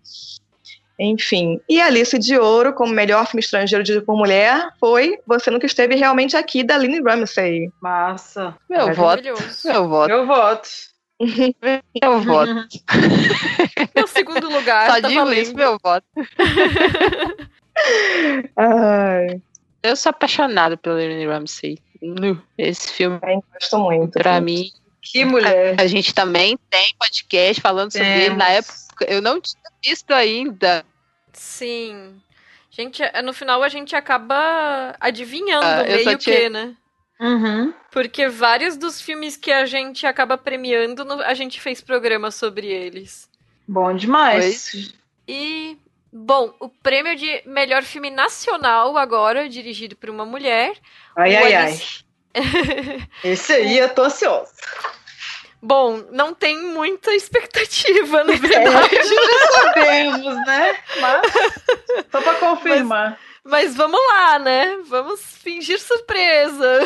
Enfim. 0.99 1.61
E 1.69 1.79
Alice 1.81 2.19
de 2.19 2.39
Ouro, 2.39 2.73
como 2.73 2.93
melhor 2.93 3.27
filme 3.27 3.41
estrangeiro 3.41 3.85
dirigido 3.85 4.05
por 4.07 4.17
mulher, 4.17 4.69
foi 4.81 5.19
Você 5.27 5.51
Nunca 5.51 5.67
Esteve 5.67 5.95
Realmente 5.95 6.37
Aqui, 6.37 6.63
da 6.63 6.77
Lynn 6.79 7.03
Ramsey. 7.03 7.71
Massa. 7.83 8.55
Meu 8.69 8.95
voto. 8.95 9.23
Meu 9.23 9.87
voto. 9.87 10.11
Eu 10.11 10.27
voto. 10.27 10.69
Meu 12.03 12.21
voto. 12.21 12.69
Lugar, 14.67 14.87
Só 14.91 15.01
tá 15.01 15.09
digo 15.09 15.21
valendo. 15.25 15.41
isso, 15.43 15.55
meu 15.55 15.79
voto. 15.83 16.07
Ai, 18.57 19.41
Eu 19.83 19.95
sou 19.97 20.11
apaixonada 20.11 20.77
pela 20.77 20.97
Lynn 20.99 21.29
Ramsey. 21.29 21.79
Esse 22.59 22.93
filme, 22.93 23.19
também 23.21 23.43
gosto 23.53 23.79
muito. 23.79 24.13
pra 24.19 24.41
mim, 24.41 24.71
Que 25.01 25.25
mulher. 25.25 25.81
a 25.81 25.87
gente 25.87 26.13
também 26.15 26.59
tem 26.71 26.95
podcast 26.99 27.61
falando 27.61 27.93
sobre 27.93 28.25
ele. 28.25 28.35
Na 28.35 28.49
época, 28.51 29.07
eu 29.09 29.23
não 29.23 29.41
tinha 29.41 29.63
visto 29.85 30.11
ainda. 30.13 30.85
Sim. 31.33 32.21
Gente, 32.71 33.03
é- 33.03 33.23
no 33.23 33.33
final 33.33 33.63
a 33.63 33.69
gente 33.69 33.95
acaba 33.97 34.95
adivinhando 35.01 35.65
Ah, 35.67 35.83
eu 35.87 36.05
meio 36.05 36.19
tinha- 36.19 36.37
que, 36.37 36.49
né? 36.51 36.75
Uhum. 37.19 37.73
Porque 37.91 38.29
vários 38.29 38.77
dos 38.77 39.01
filmes 39.01 39.37
que 39.39 39.51
a 39.51 39.65
gente 39.65 40.07
acaba 40.07 40.37
premiando, 40.37 41.11
a 41.23 41.33
gente 41.33 41.59
fez 41.61 41.81
programa 41.81 42.31
sobre 42.31 42.67
eles. 42.67 43.27
Bom 43.69 43.95
demais. 43.95 44.93
E, 45.29 45.77
bom, 46.13 46.55
o 46.61 46.69
prêmio 46.69 47.17
de 47.17 47.43
melhor 47.47 47.83
filme 47.83 48.11
nacional 48.11 48.97
agora, 48.97 49.49
dirigido 49.49 49.97
por 49.97 50.09
uma 50.11 50.25
mulher. 50.25 50.75
Ai, 51.17 51.35
ai, 51.37 51.55
ai. 51.55 51.67
Alice- 51.67 52.05
Esse 53.25 53.53
aí 53.55 53.79
eu 53.79 53.89
tô 53.89 54.03
ansiosa. 54.03 54.53
Bom, 55.63 56.05
não 56.13 56.33
tem 56.35 56.63
muita 56.63 57.13
expectativa, 57.15 58.23
na 58.23 58.35
É, 58.35 58.37
verdade. 58.37 58.95
já 59.05 59.51
sabemos, 59.63 60.47
né? 60.47 60.79
Mas, 61.01 61.33
só 62.13 62.21
pra 62.21 62.35
confirmar. 62.35 63.19
Mas 63.43 63.75
vamos 63.75 64.01
lá, 64.09 64.39
né? 64.39 64.79
Vamos 64.87 65.21
fingir 65.43 65.81
surpresa. 65.81 66.81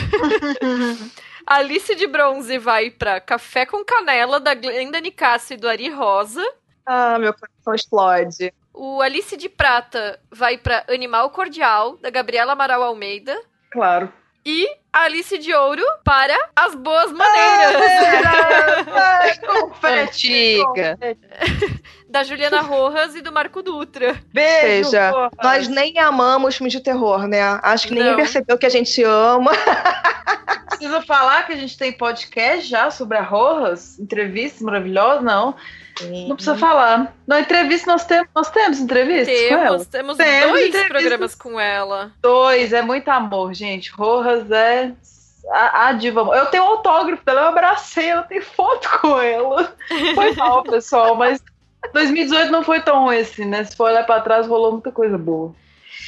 Alice 1.47 1.95
de 1.95 2.07
Bronze 2.07 2.59
vai 2.59 2.91
pra 2.91 3.21
Café 3.21 3.67
com 3.67 3.85
Canela, 3.85 4.39
da 4.39 4.55
Glenda 4.55 5.01
Nicasio 5.01 5.55
e 5.55 5.57
do 5.57 5.69
Ari 5.69 5.89
Rosa. 5.89 6.47
Ah, 6.87 7.19
meu 7.19 7.33
coração 7.35 7.75
explode. 7.75 8.53
O 8.73 9.01
Alice 9.03 9.37
de 9.37 9.49
Prata 9.49 10.19
vai 10.31 10.57
pra 10.57 10.85
Animal 10.89 11.31
Cordial, 11.31 11.97
da 11.99 12.11
Gabriela 12.11 12.53
Amaral 12.53 12.83
Almeida. 12.83 13.37
Claro. 13.71 14.13
E 14.45 14.67
Alice 14.91 15.37
de 15.37 15.53
Ouro 15.55 15.83
para 16.03 16.35
As 16.57 16.75
Boas 16.75 17.13
Maneiras, 17.13 17.83
Ai, 18.89 19.39
confete. 19.47 20.63
Antiga. 20.65 20.99
da 22.09 22.25
Juliana 22.25 22.61
Rojas 22.63 23.15
e 23.15 23.21
do 23.21 23.31
Marco 23.31 23.63
Dutra. 23.63 24.19
Beijo, 24.33 24.91
Seja, 24.91 25.13
porra. 25.13 25.31
nós 25.43 25.69
nem 25.69 25.99
amamos 25.99 26.57
filmes 26.57 26.73
de 26.73 26.81
terror, 26.81 27.29
né? 27.29 27.41
Acho 27.63 27.87
que 27.87 27.95
ninguém 27.95 28.11
Não. 28.11 28.17
percebeu 28.17 28.57
que 28.59 28.67
a 28.67 28.71
gente 28.71 29.03
ama. 29.05 29.53
Preciso 30.71 31.03
falar 31.03 31.47
que 31.47 31.53
a 31.53 31.57
gente 31.57 31.77
tem 31.77 31.93
podcast 31.93 32.67
já 32.67 32.91
sobre 32.91 33.19
a 33.19 33.23
Rojas? 33.23 33.99
Entrevista 33.99 34.65
maravilhosa? 34.65 35.21
Não. 35.21 35.55
Não 36.29 36.37
precisa 36.37 36.57
falar. 36.57 37.15
Na 37.27 37.41
entrevista 37.41 37.91
nós 37.91 38.05
temos, 38.05 38.29
nós 38.35 38.51
temos 38.51 38.79
entrevista 38.81 39.33
com 39.33 39.55
ela? 39.55 39.71
Temos, 39.71 39.87
temos 39.87 40.17
Temos 40.17 40.51
dois 40.51 40.69
entrevistas. 40.69 40.89
programas 40.89 41.35
com 41.35 41.61
ela. 41.61 42.13
Dois, 42.21 42.73
é 42.73 42.83
muito 42.83 43.09
amor, 43.09 43.53
gente. 43.55 43.91
Rojas 43.93 44.51
é 44.51 44.93
a, 45.51 45.89
a 45.89 45.93
diva. 45.93 46.21
Eu 46.37 46.47
tenho 46.47 46.65
autógrafo 46.65 47.25
dela, 47.25 47.43
eu 47.43 47.49
abracei, 47.49 48.13
eu 48.13 48.23
tenho 48.23 48.43
foto 48.43 48.89
com 49.01 49.19
ela. 49.21 49.75
Foi 50.15 50.35
mal, 50.35 50.63
pessoal, 50.63 51.15
mas 51.15 51.43
2018 51.93 52.51
não 52.53 52.63
foi 52.63 52.81
tão 52.81 53.05
ruim 53.05 53.19
assim, 53.19 53.45
né? 53.45 53.65
Se 53.65 53.77
for 53.77 53.85
olhar 53.91 54.05
pra 54.05 54.21
trás, 54.21 54.47
rolou 54.47 54.73
muita 54.73 54.93
coisa 54.93 55.17
boa. 55.19 55.55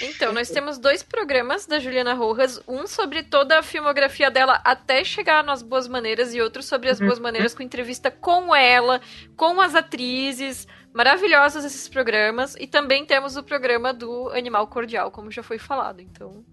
Então, 0.03 0.33
nós 0.33 0.51
temos 0.51 0.79
dois 0.79 1.03
programas 1.03 1.65
da 1.65 1.79
Juliana 1.79 2.13
Rojas, 2.13 2.61
um 2.67 2.87
sobre 2.89 3.23
toda 3.23 3.61
a 3.61 3.63
filmografia 3.63 4.31
dela 4.31 4.61
até 4.65 5.05
chegar 5.05 5.45
nas 5.45 5.63
Boas 5.63 5.87
Maneiras 5.87 6.35
e 6.35 6.41
outro 6.41 6.63
sobre 6.63 6.91
as 6.91 6.99
Boas 6.99 7.21
Maneiras 7.21 7.55
com 7.55 7.63
entrevista 7.63 8.11
com 8.11 8.55
ela, 8.55 9.01
com 9.37 9.61
as 9.61 9.75
atrizes. 9.77 10.67
Maravilhosos 10.93 11.65
esses 11.65 11.89
programas. 11.89 12.57
E 12.59 12.67
também 12.67 13.07
temos 13.07 13.37
o 13.37 13.43
programa 13.43 13.93
do 13.93 14.29
Animal 14.31 14.67
Cordial, 14.67 15.11
como 15.11 15.31
já 15.31 15.43
foi 15.43 15.59
falado. 15.59 16.01
Então, 16.01 16.45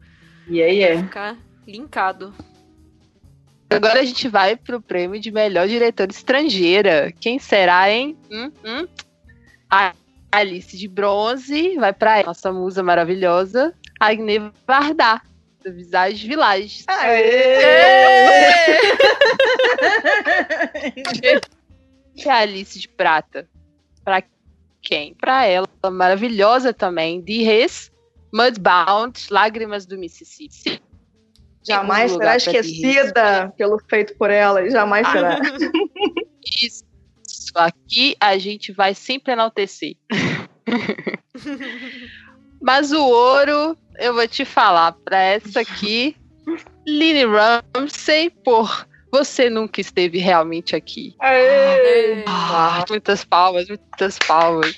E 0.47 0.61
aí 0.61 0.83
é. 0.83 0.97
ficar 0.97 1.35
linkado. 1.67 2.33
Agora 3.69 3.99
a 3.99 4.03
gente 4.03 4.27
vai 4.27 4.55
pro 4.55 4.81
prêmio 4.81 5.19
de 5.19 5.31
melhor 5.31 5.67
diretora 5.67 6.11
estrangeira. 6.11 7.11
Quem 7.19 7.37
será, 7.37 7.89
hein? 7.89 8.17
Hum, 8.31 8.51
hum? 8.65 8.87
A 9.69 9.93
Alice 10.31 10.77
de 10.77 10.87
Bronze 10.87 11.75
vai 11.77 11.93
pra 11.93 12.23
nossa 12.23 12.51
musa 12.51 12.83
maravilhosa, 12.83 13.73
Agne 13.99 14.51
Varda, 14.67 15.21
do 15.63 15.73
Visage 15.73 16.27
Village. 16.27 16.85
E 22.15 22.29
a 22.29 22.39
Alice 22.39 22.77
de 22.77 22.89
Prata. 22.89 23.47
Pra 24.03 24.21
quem? 24.81 25.13
Pra 25.13 25.45
ela, 25.45 25.65
maravilhosa 25.89 26.73
também, 26.73 27.21
de 27.21 27.43
Res, 27.43 27.89
Mudbound, 28.33 29.17
Lágrimas 29.31 29.85
do 29.85 29.97
Mississippi. 29.97 30.81
Jamais 31.65 32.11
será 32.11 32.35
esquecida 32.35 33.53
pelo 33.57 33.79
feito 33.89 34.17
por 34.17 34.29
ela. 34.29 34.69
Jamais 34.69 35.07
será. 35.07 35.39
Isso. 36.61 36.83
Aqui 37.55 38.15
a 38.19 38.37
gente 38.37 38.71
vai 38.71 38.93
sempre 38.93 39.33
enaltecer. 39.33 39.95
Mas 42.61 42.91
o 42.91 43.01
ouro, 43.01 43.77
eu 43.97 44.13
vou 44.13 44.27
te 44.27 44.43
falar, 44.43 44.91
pra 44.91 45.17
essa 45.17 45.61
aqui, 45.61 46.15
Lily 46.85 47.25
Ramsey, 47.25 48.29
por 48.29 48.85
Você 49.11 49.49
Nunca 49.49 49.79
Esteve 49.79 50.17
Realmente 50.19 50.75
Aqui. 50.75 51.15
Aê! 51.19 52.25
Ah, 52.27 52.83
muitas 52.89 53.23
palmas, 53.23 53.67
muitas 53.67 54.19
palmas. 54.19 54.75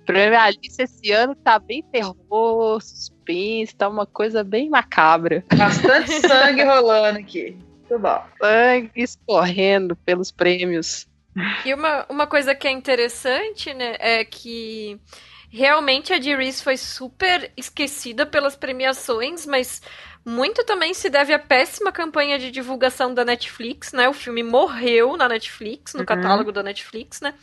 O 0.00 0.04
prêmio 0.04 0.38
Alice 0.38 0.82
esse 0.82 1.12
ano 1.12 1.34
tá 1.34 1.58
bem 1.58 1.82
terror, 1.90 2.78
suspense, 2.82 3.74
tá 3.74 3.88
uma 3.88 4.04
coisa 4.04 4.44
bem 4.44 4.68
macabra. 4.68 5.42
Bastante 5.56 6.20
sangue 6.20 6.62
rolando 6.62 7.18
aqui. 7.20 7.56
Muito 7.88 7.98
bom. 7.98 8.22
Sangue 8.38 8.90
escorrendo 8.96 9.96
pelos 9.96 10.30
prêmios. 10.30 11.08
E 11.64 11.74
uma, 11.74 12.06
uma 12.08 12.26
coisa 12.26 12.54
que 12.54 12.68
é 12.68 12.70
interessante, 12.70 13.72
né, 13.74 13.96
é 13.98 14.24
que 14.24 15.00
realmente 15.50 16.12
a 16.12 16.18
Dee 16.18 16.36
Reese 16.36 16.62
foi 16.62 16.76
super 16.76 17.52
esquecida 17.56 18.26
pelas 18.26 18.56
premiações, 18.56 19.46
mas 19.46 19.80
muito 20.24 20.64
também 20.64 20.94
se 20.94 21.10
deve 21.10 21.34
à 21.34 21.38
péssima 21.38 21.92
campanha 21.92 22.38
de 22.38 22.50
divulgação 22.50 23.12
da 23.12 23.24
Netflix, 23.24 23.92
né? 23.92 24.08
O 24.08 24.14
filme 24.14 24.42
morreu 24.42 25.16
na 25.18 25.28
Netflix, 25.28 25.92
no 25.92 26.00
uhum. 26.00 26.06
catálogo 26.06 26.50
da 26.50 26.62
Netflix, 26.62 27.20
né? 27.20 27.34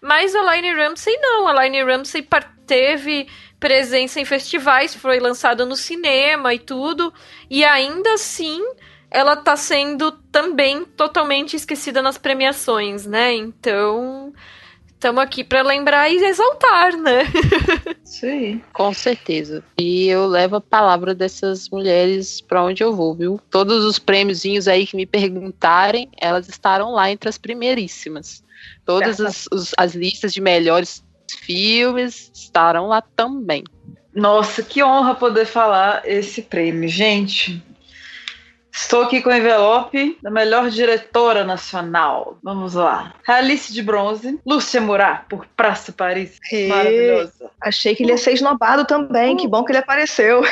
Mas 0.00 0.34
a 0.36 0.54
Line 0.54 0.72
Ramsey 0.72 1.16
não. 1.20 1.48
A 1.48 1.64
Line 1.64 1.82
Ramsey 1.82 2.26
teve 2.64 3.28
presença 3.58 4.20
em 4.20 4.24
festivais, 4.24 4.94
foi 4.94 5.18
lançada 5.18 5.66
no 5.66 5.74
cinema 5.74 6.54
e 6.54 6.60
tudo, 6.60 7.12
e 7.50 7.64
ainda 7.64 8.14
assim 8.14 8.62
ela 9.10 9.36
tá 9.36 9.56
sendo 9.56 10.12
também 10.30 10.84
totalmente 10.84 11.56
esquecida 11.56 12.02
nas 12.02 12.18
premiações, 12.18 13.06
né? 13.06 13.34
Então, 13.34 14.32
estamos 14.86 15.22
aqui 15.22 15.42
para 15.42 15.62
lembrar 15.62 16.10
e 16.10 16.16
exaltar, 16.24 16.96
né? 16.96 17.22
Sim. 18.04 18.60
Com 18.72 18.92
certeza. 18.92 19.62
E 19.78 20.08
eu 20.08 20.26
levo 20.26 20.56
a 20.56 20.60
palavra 20.60 21.14
dessas 21.14 21.68
mulheres 21.70 22.40
para 22.40 22.64
onde 22.64 22.82
eu 22.82 22.94
vou, 22.94 23.14
viu? 23.14 23.40
Todos 23.50 23.84
os 23.84 23.98
prêmiozinhos 23.98 24.68
aí 24.68 24.86
que 24.86 24.96
me 24.96 25.06
perguntarem, 25.06 26.10
elas 26.20 26.48
estarão 26.48 26.92
lá 26.92 27.10
entre 27.10 27.28
as 27.28 27.38
primeiríssimas. 27.38 28.42
Todas 28.84 29.20
as, 29.20 29.46
os, 29.52 29.72
as 29.78 29.94
listas 29.94 30.32
de 30.32 30.40
melhores 30.40 31.04
filmes 31.42 32.30
estarão 32.34 32.88
lá 32.88 33.00
também. 33.00 33.64
Nossa, 34.14 34.62
que 34.62 34.82
honra 34.82 35.14
poder 35.14 35.46
falar 35.46 36.02
esse 36.04 36.42
prêmio, 36.42 36.88
gente. 36.88 37.62
Estou 38.72 39.02
aqui 39.02 39.20
com 39.20 39.30
o 39.30 39.34
envelope 39.34 40.18
da 40.22 40.30
melhor 40.30 40.70
diretora 40.70 41.44
nacional. 41.44 42.38
Vamos 42.42 42.74
lá. 42.74 43.14
Alice 43.26 43.72
de 43.72 43.82
Bronze, 43.82 44.38
Lúcia 44.46 44.80
Murat, 44.80 45.24
por 45.28 45.46
Praça 45.56 45.92
Paris. 45.92 46.38
E... 46.52 46.68
Maravilhosa. 46.68 47.50
Achei 47.60 47.94
que 47.94 48.02
ele 48.02 48.12
ia 48.12 48.18
ser 48.18 48.32
esnobado 48.32 48.84
também. 48.84 49.34
Uh. 49.34 49.36
Que 49.36 49.48
bom 49.48 49.64
que 49.64 49.72
ele 49.72 49.78
apareceu. 49.78 50.42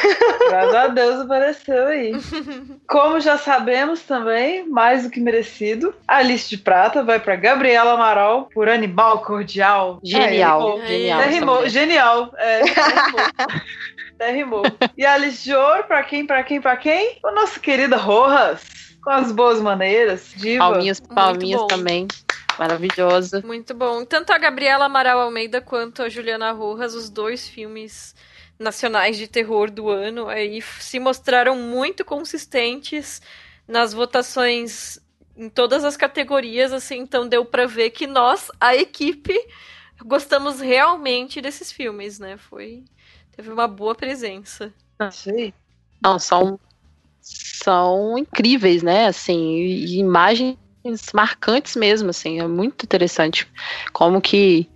Graças 0.49 0.75
a 0.75 0.89
Deus 0.89 1.21
apareceu 1.21 1.87
aí. 1.87 2.13
Como 2.89 3.21
já 3.21 3.39
sabemos 3.39 4.03
também, 4.03 4.69
mais 4.69 5.05
do 5.05 5.11
que 5.11 5.21
merecido, 5.21 5.95
Alice 6.07 6.49
de 6.49 6.59
Prata 6.59 7.03
vai 7.03 7.21
para 7.21 7.37
Gabriela 7.37 7.93
Amaral 7.93 8.49
por 8.53 8.69
Animal 8.69 9.23
Cordial. 9.23 10.01
Genial. 10.03 10.81
É, 10.81 10.87
genial. 10.87 11.21
Rimou. 11.23 11.69
Genial. 11.69 12.35
É, 12.37 12.63
Até 14.17 14.33
rimou. 14.33 14.63
E 14.97 15.05
Alice 15.05 15.45
de 15.45 15.55
Ouro, 15.55 15.85
pra 15.85 16.03
quem, 16.03 16.27
pra 16.27 16.43
quem, 16.43 16.61
pra 16.61 16.77
quem? 16.77 17.19
O 17.23 17.31
nosso 17.33 17.61
querido 17.61 17.97
Rojas, 17.97 18.63
com 19.05 19.11
as 19.11 19.31
boas 19.31 19.61
maneiras, 19.61 20.33
diva. 20.35 20.71
Palminhas, 20.71 21.01
palminhas 21.01 21.67
também. 21.67 22.09
Maravilhosa. 22.59 23.43
Muito 23.45 23.75
bom. 23.75 24.07
Tanto 24.07 24.33
a 24.33 24.39
Gabriela 24.39 24.87
Amaral 24.87 25.21
Almeida 25.21 25.61
quanto 25.61 26.03
a 26.03 26.09
Juliana 26.09 26.51
Rojas, 26.53 26.95
os 26.95 27.11
dois 27.11 27.47
filmes 27.47 28.15
nacionais 28.59 29.19
de 29.19 29.29
terror 29.29 29.71
do 29.71 29.91
ano, 29.91 30.29
aí 30.29 30.63
se 30.63 30.99
mostraram 30.99 31.55
muito 31.55 32.03
consistentes 32.03 33.21
nas 33.69 33.93
votações 33.93 34.99
em 35.37 35.51
todas 35.51 35.85
as 35.85 35.95
categorias, 35.95 36.73
assim, 36.73 36.97
então 36.97 37.29
deu 37.29 37.45
para 37.45 37.67
ver 37.67 37.91
que 37.91 38.07
nós, 38.07 38.51
a 38.59 38.75
equipe, 38.75 39.39
gostamos 40.03 40.59
realmente 40.61 41.43
desses 41.43 41.71
filmes, 41.71 42.19
né? 42.19 42.39
Foi 42.39 42.83
teve 43.37 43.51
uma 43.51 43.69
boa 43.69 43.95
presença. 43.95 44.73
Sim. 45.11 45.53
Não, 46.03 46.19
são, 46.19 46.59
são 47.21 48.17
incríveis, 48.19 48.83
né? 48.83 49.07
Assim, 49.07 49.59
imagens 49.99 50.57
marcantes 51.13 51.77
mesmo, 51.77 52.11
assim, 52.11 52.41
é 52.41 52.47
muito 52.47 52.85
interessante 52.85 53.47
como 53.93 54.21
que 54.21 54.69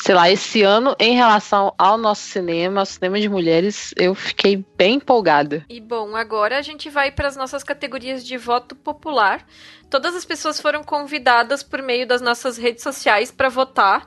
sei 0.00 0.14
lá, 0.14 0.30
esse 0.30 0.62
ano, 0.62 0.94
em 0.98 1.16
relação 1.16 1.74
ao 1.76 1.98
nosso 1.98 2.22
cinema, 2.22 2.80
ao 2.80 2.86
cinema 2.86 3.20
de 3.20 3.28
mulheres, 3.28 3.92
eu 3.96 4.14
fiquei 4.14 4.64
bem 4.76 4.94
empolgada. 4.94 5.64
E 5.68 5.80
bom, 5.80 6.14
agora 6.14 6.56
a 6.56 6.62
gente 6.62 6.88
vai 6.88 7.10
para 7.10 7.28
as 7.28 7.36
nossas 7.36 7.64
categorias 7.64 8.24
de 8.24 8.36
voto 8.36 8.76
popular. 8.76 9.44
Todas 9.90 10.14
as 10.14 10.24
pessoas 10.24 10.60
foram 10.60 10.84
convidadas 10.84 11.62
por 11.62 11.82
meio 11.82 12.06
das 12.06 12.20
nossas 12.20 12.56
redes 12.56 12.82
sociais 12.82 13.30
para 13.30 13.48
votar. 13.48 14.06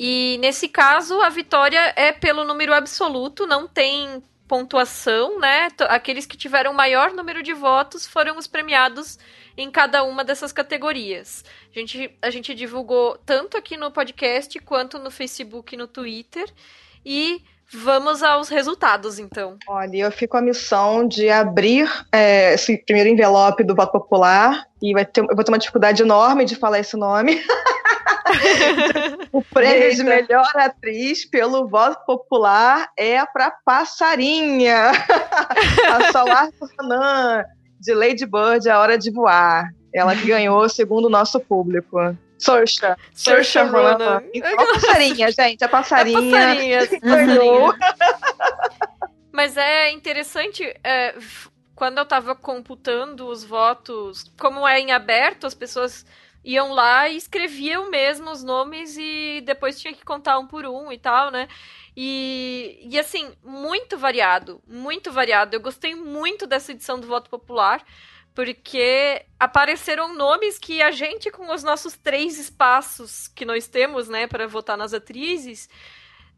E 0.00 0.38
nesse 0.38 0.68
caso, 0.68 1.20
a 1.22 1.28
vitória 1.28 1.92
é 1.96 2.12
pelo 2.12 2.44
número 2.44 2.72
absoluto, 2.72 3.48
não 3.48 3.66
tem 3.66 4.22
pontuação, 4.46 5.40
né? 5.40 5.66
Aqueles 5.88 6.24
que 6.24 6.36
tiveram 6.36 6.72
maior 6.72 7.12
número 7.12 7.42
de 7.42 7.52
votos 7.52 8.06
foram 8.06 8.38
os 8.38 8.46
premiados 8.46 9.18
em 9.56 9.68
cada 9.68 10.04
uma 10.04 10.22
dessas 10.22 10.52
categorias. 10.52 11.44
A 11.74 11.78
gente, 11.80 12.16
a 12.22 12.30
gente 12.30 12.54
divulgou 12.54 13.18
tanto 13.26 13.56
aqui 13.56 13.76
no 13.76 13.90
podcast 13.90 14.56
quanto 14.60 15.00
no 15.00 15.10
Facebook 15.10 15.74
e 15.74 15.78
no 15.78 15.88
Twitter. 15.88 16.48
E 17.04 17.42
Vamos 17.70 18.22
aos 18.22 18.48
resultados, 18.48 19.18
então. 19.18 19.58
Olha, 19.68 19.98
eu 19.98 20.10
fico 20.10 20.32
com 20.32 20.38
a 20.38 20.42
missão 20.42 21.06
de 21.06 21.28
abrir 21.28 21.86
é, 22.10 22.54
esse 22.54 22.78
primeiro 22.78 23.10
envelope 23.10 23.62
do 23.62 23.74
voto 23.74 23.92
popular 23.92 24.66
e 24.80 24.94
vai 24.94 25.04
ter, 25.04 25.20
eu 25.20 25.36
vou 25.36 25.44
ter 25.44 25.50
uma 25.50 25.58
dificuldade 25.58 26.00
enorme 26.00 26.46
de 26.46 26.56
falar 26.56 26.78
esse 26.78 26.96
nome. 26.96 27.38
o 29.32 29.42
prêmio 29.42 29.94
de 29.94 30.04
melhor 30.04 30.50
atriz 30.54 31.24
pelo 31.24 31.68
voto 31.68 32.04
popular 32.04 32.90
é 32.96 33.24
para 33.26 33.50
Passarinha, 33.64 34.90
a 35.92 36.12
Solar 36.12 36.50
Fernand, 36.52 37.44
de 37.80 37.94
Lady 37.94 38.26
Bird, 38.26 38.68
A 38.68 38.80
Hora 38.80 38.98
de 38.98 39.10
Voar. 39.10 39.70
Ela 39.94 40.14
que 40.14 40.26
ganhou 40.26 40.68
segundo 40.68 41.06
o 41.06 41.10
nosso 41.10 41.40
público. 41.40 41.98
Sorcha. 42.38 42.96
Sorcha 43.12 43.64
Ronan. 43.64 44.22
A 44.44 44.66
passarinha, 44.74 45.32
gente. 45.32 45.64
A 45.64 45.68
passarinha. 45.68 46.18
A 46.18 46.22
passarinha. 46.22 46.86
passarinha. 47.00 47.74
Mas 49.32 49.56
é 49.56 49.90
interessante, 49.92 50.62
é, 50.82 51.14
quando 51.74 51.98
eu 51.98 52.04
tava 52.04 52.34
computando 52.34 53.28
os 53.28 53.44
votos, 53.44 54.24
como 54.38 54.66
é 54.66 54.80
em 54.80 54.90
aberto, 54.90 55.46
as 55.46 55.54
pessoas 55.54 56.04
iam 56.48 56.72
lá 56.72 57.06
e 57.10 57.16
escreviam 57.18 57.90
mesmo 57.90 58.30
os 58.30 58.42
nomes 58.42 58.96
e 58.96 59.42
depois 59.44 59.78
tinha 59.78 59.92
que 59.92 60.02
contar 60.02 60.38
um 60.38 60.46
por 60.46 60.64
um 60.64 60.90
e 60.90 60.96
tal, 60.96 61.30
né? 61.30 61.46
E, 61.94 62.80
e 62.90 62.98
assim, 62.98 63.30
muito 63.44 63.98
variado, 63.98 64.62
muito 64.66 65.12
variado. 65.12 65.54
Eu 65.54 65.60
gostei 65.60 65.94
muito 65.94 66.46
dessa 66.46 66.72
edição 66.72 66.98
do 66.98 67.06
voto 67.06 67.28
popular 67.28 67.84
porque 68.34 69.26
apareceram 69.38 70.14
nomes 70.14 70.58
que 70.58 70.80
a 70.80 70.90
gente, 70.90 71.30
com 71.30 71.52
os 71.52 71.62
nossos 71.62 71.98
três 71.98 72.38
espaços 72.38 73.28
que 73.28 73.44
nós 73.44 73.66
temos, 73.66 74.08
né, 74.08 74.26
para 74.26 74.46
votar 74.46 74.78
nas 74.78 74.94
atrizes, 74.94 75.68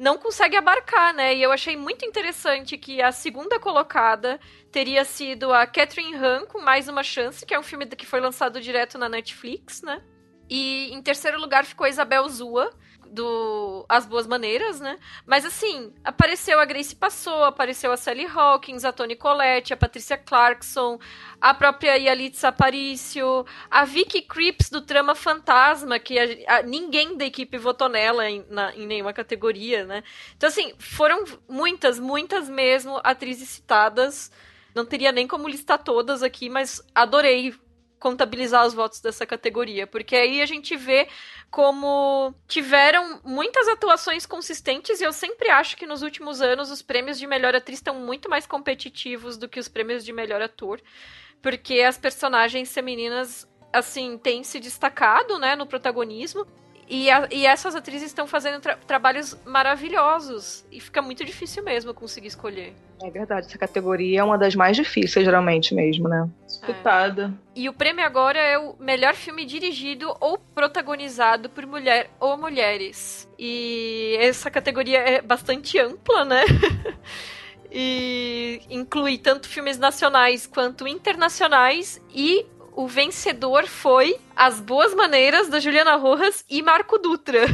não 0.01 0.17
consegue 0.17 0.57
abarcar, 0.57 1.13
né? 1.13 1.37
E 1.37 1.43
eu 1.43 1.53
achei 1.53 1.77
muito 1.77 2.07
interessante 2.07 2.79
que 2.79 3.03
a 3.03 3.13
segunda 3.13 3.61
colocada 3.61 4.41
teria 4.73 5.05
sido 5.05 5.53
a 5.53 5.67
Catherine 5.67 6.17
Han 6.17 6.47
com 6.47 6.59
Mais 6.59 6.89
Uma 6.89 7.03
Chance, 7.03 7.45
que 7.45 7.53
é 7.53 7.61
um 7.61 7.63
filme 7.63 7.85
que 7.85 8.07
foi 8.07 8.19
lançado 8.19 8.63
direto 8.63 8.97
na 8.97 9.11
Netflix, 9.11 9.83
né? 9.83 10.03
E 10.49 10.91
em 10.91 11.03
terceiro 11.03 11.39
lugar 11.39 11.67
ficou 11.67 11.87
Isabel 11.87 12.27
Zua, 12.31 12.71
do 13.11 13.85
As 13.89 14.07
Boas 14.07 14.27
Maneiras, 14.27 14.81
né? 14.81 14.99
Mas 15.27 15.45
assim, 15.45 15.93
apareceu 16.05 16.61
a 16.61 16.65
Grace 16.65 16.95
Passou, 16.95 17.45
apareceu 17.45 17.93
a 17.93 17.97
Sally 17.97 18.27
Hawkins, 18.27 18.85
a 18.85 18.93
Toni 18.93 19.17
Collette, 19.17 19.73
a 19.73 19.77
Patricia 19.77 20.17
Clarkson, 20.17 20.99
a 21.41 21.53
própria 21.53 21.97
Yalitza 21.97 22.49
Aparicio, 22.49 23.45
a 23.71 23.85
Vicky 23.85 24.23
Creeps 24.23 24.71
do 24.71 24.81
Trama 24.81 25.15
Fantasma, 25.15 25.99
que 25.99 26.19
a, 26.19 26.59
a, 26.59 26.63
ninguém 26.63 27.17
da 27.17 27.25
equipe 27.25 27.59
votou 27.59 27.89
nela 27.89 28.31
em, 28.31 28.45
na, 28.49 28.75
em 28.75 28.87
nenhuma 28.87 29.13
categoria, 29.13 29.85
né? 29.85 30.05
Então 30.37 30.49
assim, 30.49 30.73
foram 30.79 31.25
muitas, 31.49 31.99
muitas 31.99 32.49
mesmo 32.49 33.01
atrizes 33.03 33.49
citadas. 33.49 34.31
Não 34.75 34.87
teria 34.87 35.11
nem 35.11 35.27
como 35.27 35.49
listar 35.49 35.83
todas 35.83 36.23
aqui, 36.23 36.49
mas 36.49 36.81
adorei 36.95 37.55
contabilizar 38.01 38.67
os 38.67 38.73
votos 38.73 39.01
dessa 39.01 39.27
categoria, 39.27 39.87
porque 39.87 40.17
aí 40.17 40.41
a 40.41 40.47
gente 40.47 40.75
vê 40.75 41.07
como 41.51 42.35
tiveram 42.49 43.21
muitas 43.23 43.69
atuações 43.69 44.25
consistentes 44.25 45.01
e 45.01 45.05
eu 45.05 45.13
sempre 45.13 45.51
acho 45.51 45.77
que 45.77 45.87
nos 45.87 46.01
últimos 46.01 46.41
anos 46.41 46.71
os 46.71 46.81
prêmios 46.81 47.19
de 47.19 47.27
melhor 47.27 47.55
atriz 47.55 47.79
estão 47.79 47.95
muito 47.95 48.29
mais 48.29 48.47
competitivos 48.47 49.37
do 49.37 49.49
que 49.49 49.61
os 49.61 49.69
prêmios 49.69 50.03
de 50.03 50.13
melhor 50.15 50.41
ator, 50.41 50.81
porque 51.43 51.83
as 51.83 51.99
personagens 51.99 52.73
femininas 52.73 53.47
assim 53.71 54.17
têm 54.17 54.43
se 54.43 54.59
destacado, 54.59 55.39
né, 55.39 55.55
no 55.55 55.67
protagonismo 55.67 56.47
e, 56.91 57.09
a, 57.09 57.29
e 57.31 57.47
essas 57.47 57.77
atrizes 57.77 58.09
estão 58.09 58.27
fazendo 58.27 58.61
tra 58.61 58.75
trabalhos 58.75 59.39
maravilhosos. 59.47 60.67
E 60.73 60.81
fica 60.81 61.01
muito 61.01 61.25
difícil 61.25 61.63
mesmo 61.63 61.95
conseguir 61.95 62.27
escolher. 62.27 62.75
É 63.01 63.09
verdade, 63.09 63.47
essa 63.47 63.57
categoria 63.57 64.21
é 64.21 64.25
uma 64.25 64.37
das 64.37 64.57
mais 64.57 64.77
difíceis, 64.77 65.25
geralmente 65.25 65.73
mesmo, 65.73 66.09
né? 66.09 66.29
Disputada. 66.45 67.33
É. 67.55 67.61
E 67.61 67.69
o 67.69 67.73
prêmio 67.73 68.05
agora 68.05 68.41
é 68.41 68.59
o 68.59 68.75
melhor 68.81 69.15
filme 69.15 69.45
dirigido 69.45 70.13
ou 70.19 70.37
protagonizado 70.37 71.49
por 71.49 71.65
mulher 71.65 72.11
ou 72.19 72.37
mulheres. 72.37 73.29
E 73.39 74.17
essa 74.19 74.51
categoria 74.51 74.99
é 74.99 75.23
bastante 75.23 75.79
ampla, 75.79 76.25
né? 76.25 76.43
E 77.73 78.63
inclui 78.69 79.17
tanto 79.17 79.49
filmes 79.49 79.79
nacionais 79.79 80.45
quanto 80.45 80.89
internacionais. 80.89 82.01
E 82.13 82.45
o 82.73 82.87
vencedor 82.87 83.67
foi 83.67 84.17
As 84.35 84.61
Boas 84.61 84.95
Maneiras, 84.95 85.49
da 85.49 85.61
Juliana 85.61 85.97
Rojas 85.97 86.45
e 86.49 86.63
Marco 86.63 86.99
Dutra. 86.99 87.47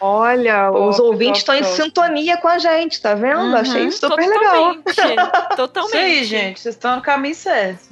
Olha, 0.00 0.70
Pô, 0.72 0.88
os 0.88 0.98
ouvintes 0.98 1.40
estão 1.42 1.54
em 1.54 1.62
top. 1.62 1.74
sintonia 1.74 2.36
com 2.38 2.48
a 2.48 2.58
gente, 2.58 3.02
tá 3.02 3.14
vendo? 3.14 3.40
Uhum, 3.40 3.54
Achei 3.56 3.84
isso 3.84 3.98
super 4.08 4.26
legal. 4.26 4.74
Totalmente. 4.76 5.30
Totalmente. 5.56 5.88
Isso 5.88 5.96
aí, 5.96 6.24
gente. 6.24 6.60
Vocês 6.60 6.74
estão 6.74 6.96
no 6.96 7.02
caminho 7.02 7.34
certo. 7.34 7.86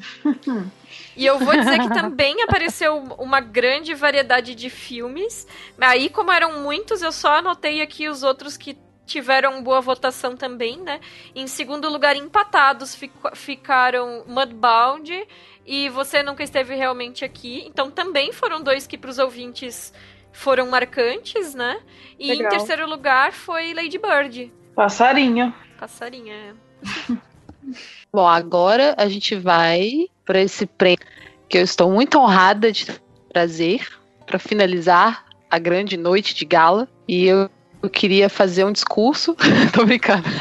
E 1.14 1.26
eu 1.26 1.38
vou 1.38 1.54
dizer 1.54 1.78
que 1.80 1.88
também 1.92 2.42
apareceu 2.42 2.96
uma 3.18 3.40
grande 3.40 3.92
variedade 3.94 4.54
de 4.54 4.70
filmes. 4.70 5.46
Aí, 5.78 6.08
como 6.08 6.32
eram 6.32 6.60
muitos, 6.60 7.02
eu 7.02 7.12
só 7.12 7.36
anotei 7.38 7.82
aqui 7.82 8.08
os 8.08 8.22
outros 8.22 8.56
que 8.56 8.78
tiveram 9.04 9.62
boa 9.62 9.80
votação 9.80 10.34
também, 10.36 10.78
né? 10.78 11.00
Em 11.34 11.46
segundo 11.46 11.88
lugar, 11.90 12.14
empatados 12.16 12.94
fico- 12.94 13.34
ficaram 13.34 14.22
Mudbound 14.26 15.26
e 15.68 15.90
Você 15.90 16.22
Nunca 16.22 16.42
Esteve 16.42 16.74
Realmente 16.74 17.26
Aqui. 17.26 17.62
Então 17.66 17.90
também 17.90 18.32
foram 18.32 18.62
dois 18.62 18.86
que 18.86 18.96
para 18.96 19.10
os 19.10 19.18
ouvintes 19.18 19.92
foram 20.32 20.66
marcantes, 20.68 21.54
né? 21.54 21.78
E 22.18 22.28
Legal. 22.28 22.46
em 22.46 22.48
terceiro 22.48 22.88
lugar 22.88 23.32
foi 23.32 23.74
Lady 23.74 23.98
Bird. 23.98 24.50
Passarinho. 24.74 25.54
Passarinha. 25.78 26.56
Bom, 28.10 28.26
agora 28.26 28.94
a 28.96 29.06
gente 29.08 29.34
vai 29.36 30.08
para 30.24 30.40
esse 30.40 30.64
prêmio 30.64 31.04
que 31.48 31.58
eu 31.58 31.62
estou 31.62 31.90
muito 31.90 32.18
honrada 32.18 32.72
de 32.72 32.86
trazer 33.30 33.86
para 34.24 34.38
finalizar 34.38 35.26
a 35.50 35.58
grande 35.58 35.98
noite 35.98 36.34
de 36.34 36.46
gala. 36.46 36.88
E 37.06 37.26
eu, 37.26 37.50
eu 37.82 37.90
queria 37.90 38.30
fazer 38.30 38.64
um 38.64 38.72
discurso. 38.72 39.36
Tô 39.74 39.84
brincando. 39.84 40.24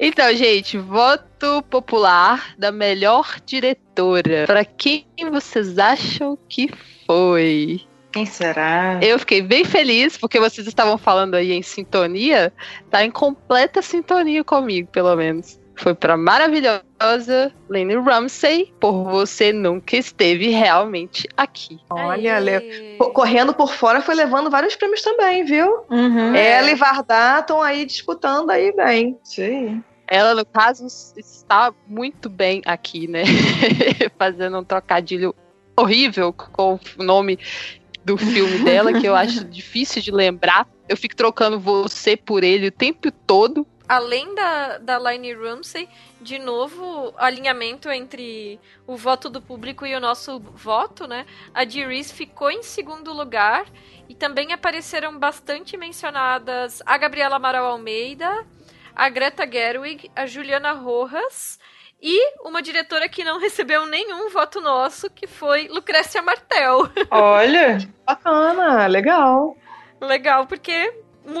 Então, 0.00 0.32
gente, 0.34 0.78
voto 0.78 1.60
popular 1.68 2.54
da 2.56 2.70
melhor 2.70 3.40
diretora. 3.44 4.44
Para 4.46 4.64
quem 4.64 5.04
vocês 5.30 5.76
acham 5.76 6.38
que 6.48 6.70
foi? 7.04 7.80
Quem 8.12 8.24
será? 8.24 9.00
Eu 9.02 9.18
fiquei 9.18 9.42
bem 9.42 9.64
feliz 9.64 10.16
porque 10.16 10.38
vocês 10.38 10.66
estavam 10.66 10.96
falando 10.96 11.34
aí 11.34 11.52
em 11.52 11.62
sintonia, 11.62 12.52
tá 12.90 13.04
em 13.04 13.10
completa 13.10 13.82
sintonia 13.82 14.44
comigo, 14.44 14.88
pelo 14.92 15.14
menos. 15.16 15.57
Foi 15.78 15.94
pra 15.94 16.16
maravilhosa 16.16 17.52
Lane 17.68 17.94
Ramsey, 17.94 18.72
por 18.80 19.04
você 19.04 19.52
nunca 19.52 19.96
esteve 19.96 20.48
realmente 20.48 21.26
aqui. 21.36 21.78
Olha, 21.88 22.38
Le- 22.40 22.96
co- 22.98 23.10
correndo 23.10 23.54
por 23.54 23.72
fora 23.72 24.00
foi 24.02 24.14
levando 24.14 24.50
vários 24.50 24.74
prêmios 24.76 25.02
também, 25.02 25.44
viu? 25.44 25.84
Uhum. 25.88 26.34
Ela 26.34 26.70
e 26.70 26.74
Vardar 26.74 27.40
estão 27.40 27.62
aí 27.62 27.84
disputando 27.86 28.50
aí 28.50 28.74
bem. 28.74 29.16
Sim. 29.22 29.82
Ela, 30.06 30.34
no 30.34 30.44
caso, 30.44 30.86
está 31.16 31.72
muito 31.86 32.28
bem 32.28 32.60
aqui, 32.66 33.06
né? 33.06 33.22
Fazendo 34.18 34.58
um 34.58 34.64
trocadilho 34.64 35.34
horrível 35.78 36.32
com 36.32 36.78
o 36.98 37.02
nome 37.02 37.38
do 38.04 38.16
filme 38.16 38.64
dela, 38.64 38.92
que 38.98 39.06
eu 39.06 39.14
acho 39.14 39.44
difícil 39.46 40.00
de 40.02 40.10
lembrar. 40.10 40.66
Eu 40.88 40.96
fico 40.96 41.14
trocando 41.14 41.60
você 41.60 42.16
por 42.16 42.42
ele 42.42 42.68
o 42.68 42.72
tempo 42.72 43.10
todo. 43.12 43.66
Além 43.88 44.34
da, 44.34 44.78
da 44.78 44.98
Line 44.98 45.32
Ramsey, 45.32 45.88
de 46.20 46.38
novo, 46.38 47.14
alinhamento 47.16 47.88
entre 47.90 48.60
o 48.86 48.96
voto 48.96 49.30
do 49.30 49.40
público 49.40 49.86
e 49.86 49.94
o 49.94 50.00
nosso 50.00 50.38
voto, 50.38 51.06
né? 51.06 51.24
A 51.54 51.64
Dee 51.64 51.86
Reese 51.86 52.12
ficou 52.12 52.50
em 52.50 52.62
segundo 52.62 53.12
lugar 53.12 53.64
e 54.08 54.14
também 54.14 54.52
apareceram 54.52 55.18
bastante 55.18 55.76
mencionadas 55.76 56.82
a 56.84 56.98
Gabriela 56.98 57.36
Amaral 57.36 57.66
Almeida, 57.66 58.46
a 58.94 59.08
Greta 59.08 59.50
Gerwig, 59.50 60.10
a 60.14 60.26
Juliana 60.26 60.72
Rojas 60.72 61.58
e 62.00 62.38
uma 62.44 62.60
diretora 62.62 63.08
que 63.08 63.24
não 63.24 63.40
recebeu 63.40 63.86
nenhum 63.86 64.28
voto 64.28 64.60
nosso, 64.60 65.10
que 65.10 65.26
foi 65.26 65.66
Lucrécia 65.68 66.20
Martel. 66.20 66.88
Olha. 67.10 67.78
Bacana, 68.06 68.86
legal. 68.86 69.56
Legal, 70.00 70.46
porque 70.46 70.92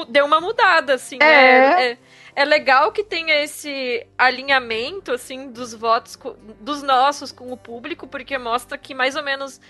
deu 0.08 0.24
uma 0.26 0.40
mudada, 0.40 0.94
assim, 0.94 1.16
É. 1.16 1.20
né? 1.20 1.90
É, 1.92 1.98
é 2.36 2.44
legal 2.44 2.92
que 2.92 3.02
tenha 3.02 3.42
esse 3.42 4.06
alinhamento, 4.16 5.12
assim, 5.12 5.50
dos 5.50 5.74
votos, 5.74 6.16
dos 6.60 6.82
nossos 6.82 7.32
com 7.32 7.52
o 7.52 7.56
público, 7.56 8.06
porque 8.06 8.36
mostra 8.38 8.76
que 8.78 8.94
mais 8.94 9.16
ou 9.16 9.22
menos 9.22 9.60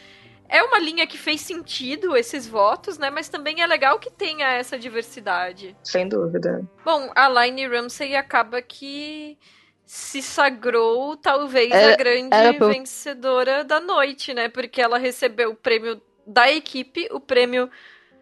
é 0.49 0.63
uma 0.63 0.79
linha 0.79 1.07
que 1.07 1.19
fez 1.19 1.41
sentido 1.43 2.17
esses 2.17 2.47
votos, 2.47 2.97
né? 2.99 3.11
Mas 3.11 3.29
também 3.29 3.61
é 3.63 3.67
legal 3.67 3.99
que 3.99 4.11
tenha 4.11 4.49
essa 4.53 4.79
diversidade. 4.79 5.77
Sem 5.83 6.09
dúvida. 6.09 6.63
Bom, 6.85 7.11
a 7.15 7.29
Line 7.45 7.67
Ramsey 7.67 8.17
acaba 8.17 8.63
que 8.63 9.37
se 9.85 10.21
sagrou 10.23 11.17
talvez 11.17 11.71
Era- 11.73 11.95
a 11.95 11.97
grande 11.97 12.59
vencedora 12.59 13.65
da 13.65 13.81
noite, 13.81 14.33
né? 14.35 14.49
Porque 14.49 14.81
ela 14.81 14.99
recebeu 14.99 15.51
o 15.51 15.55
prêmio 15.57 16.01
da 16.27 16.51
equipe, 16.51 17.09
o 17.11 17.21
prêmio 17.21 17.71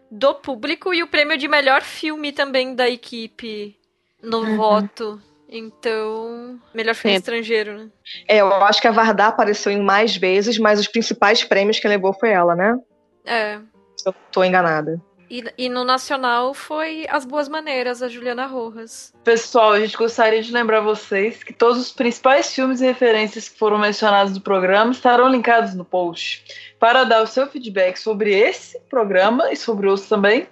do 0.09 0.35
público 0.35 0.93
e 0.93 1.03
o 1.03 1.07
prêmio 1.07 1.37
de 1.37 1.47
melhor 1.47 1.81
filme 1.81 2.31
também 2.31 2.73
da 2.75 2.89
equipe 2.89 3.75
no 4.21 4.39
Uhum. 4.39 4.55
voto. 4.57 5.21
Então, 5.49 6.59
melhor 6.73 6.93
filme 6.93 7.15
Sim. 7.15 7.19
estrangeiro, 7.19 7.77
né? 7.77 7.89
É, 8.27 8.41
eu 8.41 8.51
acho 8.65 8.81
que 8.81 8.87
a 8.87 8.91
Vardar 8.91 9.29
apareceu 9.29 9.71
em 9.71 9.81
mais 9.81 10.15
vezes, 10.15 10.57
mas 10.57 10.79
os 10.79 10.87
principais 10.87 11.43
prêmios 11.43 11.79
que 11.79 11.87
levou 11.87 12.13
foi 12.13 12.31
ela, 12.31 12.53
né? 12.53 12.77
É. 13.23 13.59
Se 13.95 14.09
eu 14.09 14.13
tô 14.31 14.43
enganada. 14.43 15.01
E, 15.29 15.43
e 15.57 15.69
no 15.69 15.83
nacional 15.83 16.53
foi 16.53 17.05
As 17.09 17.25
Boas 17.25 17.49
Maneiras, 17.49 18.01
a 18.01 18.07
Juliana 18.07 18.45
Rojas. 18.45 19.13
Pessoal, 19.23 19.73
a 19.73 19.79
gente 19.79 19.97
gostaria 19.97 20.41
de 20.41 20.53
lembrar 20.53 20.79
vocês 20.79 21.43
que 21.43 21.51
todos 21.51 21.79
os 21.79 21.91
principais 21.91 22.53
filmes 22.53 22.79
e 22.79 22.85
referências 22.85 23.49
que 23.49 23.59
foram 23.59 23.77
mencionados 23.77 24.33
no 24.33 24.41
programa 24.41 24.91
estarão 24.91 25.27
linkados 25.27 25.75
no 25.75 25.83
post. 25.83 26.45
Para 26.79 27.03
dar 27.03 27.23
o 27.23 27.27
seu 27.27 27.47
feedback 27.47 27.97
sobre 27.97 28.33
esse 28.33 28.79
programa 28.89 29.51
e 29.51 29.57
sobre 29.57 29.87
outros 29.87 30.07
também, 30.07 30.47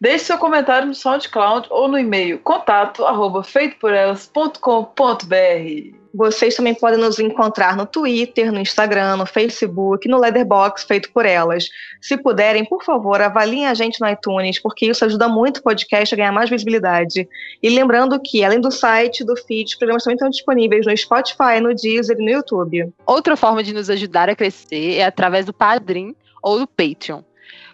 deixe 0.00 0.26
seu 0.26 0.38
comentário 0.38 0.86
no 0.86 0.94
SoundCloud 0.94 1.66
ou 1.70 1.88
no 1.88 1.98
e-mail 1.98 2.38
contato 2.40 3.04
arroba 3.04 3.42
feitoporelas.com.br. 3.42 5.97
Vocês 6.18 6.56
também 6.56 6.74
podem 6.74 6.98
nos 6.98 7.20
encontrar 7.20 7.76
no 7.76 7.86
Twitter, 7.86 8.50
no 8.52 8.58
Instagram, 8.58 9.18
no 9.18 9.24
Facebook, 9.24 10.08
no 10.08 10.18
Leatherbox 10.18 10.82
Feito 10.82 11.12
por 11.12 11.24
Elas. 11.24 11.68
Se 12.00 12.16
puderem, 12.16 12.64
por 12.64 12.82
favor, 12.82 13.20
avaliem 13.20 13.68
a 13.68 13.74
gente 13.74 14.00
no 14.00 14.08
iTunes, 14.08 14.58
porque 14.58 14.86
isso 14.86 15.04
ajuda 15.04 15.28
muito 15.28 15.58
o 15.58 15.62
podcast 15.62 16.12
a 16.12 16.18
ganhar 16.18 16.32
mais 16.32 16.50
visibilidade. 16.50 17.28
E 17.62 17.70
lembrando 17.70 18.18
que, 18.18 18.42
além 18.42 18.60
do 18.60 18.72
site, 18.72 19.22
do 19.22 19.36
feed, 19.36 19.68
os 19.68 19.74
programas 19.76 20.02
também 20.02 20.16
estão 20.16 20.28
disponíveis 20.28 20.84
no 20.84 20.96
Spotify, 20.96 21.60
no 21.62 21.72
Deezer 21.72 22.16
e 22.18 22.24
no 22.24 22.30
YouTube. 22.30 22.92
Outra 23.06 23.36
forma 23.36 23.62
de 23.62 23.72
nos 23.72 23.88
ajudar 23.88 24.28
a 24.28 24.34
crescer 24.34 24.96
é 24.96 25.04
através 25.04 25.46
do 25.46 25.52
Padrim 25.52 26.16
ou 26.42 26.58
do 26.58 26.66
Patreon. 26.66 27.22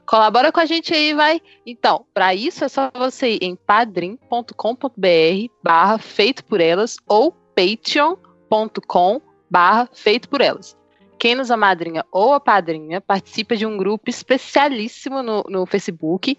Colabora 0.04 0.52
com 0.52 0.60
a 0.60 0.66
gente 0.66 0.92
aí, 0.92 1.14
vai. 1.14 1.40
Então, 1.64 2.04
para 2.12 2.34
isso 2.34 2.62
é 2.62 2.68
só 2.68 2.90
você 2.94 3.36
ir 3.36 3.38
em 3.40 3.56
padrim.com.br 3.56 4.52
barra 5.62 5.96
feito 5.96 6.44
por 6.44 6.60
elas 6.60 6.98
ou 7.08 7.34
patreon.com 8.54 9.20
barra 9.50 9.88
feito 9.92 10.28
por 10.28 10.40
elas. 10.40 10.76
Quem 11.16 11.36
nos 11.36 11.50
amadrinha 11.50 12.04
ou 12.12 12.34
apadrinha 12.34 13.00
participa 13.00 13.56
de 13.56 13.64
um 13.64 13.78
grupo 13.78 14.10
especialíssimo 14.10 15.22
no, 15.22 15.42
no 15.48 15.64
Facebook, 15.64 16.36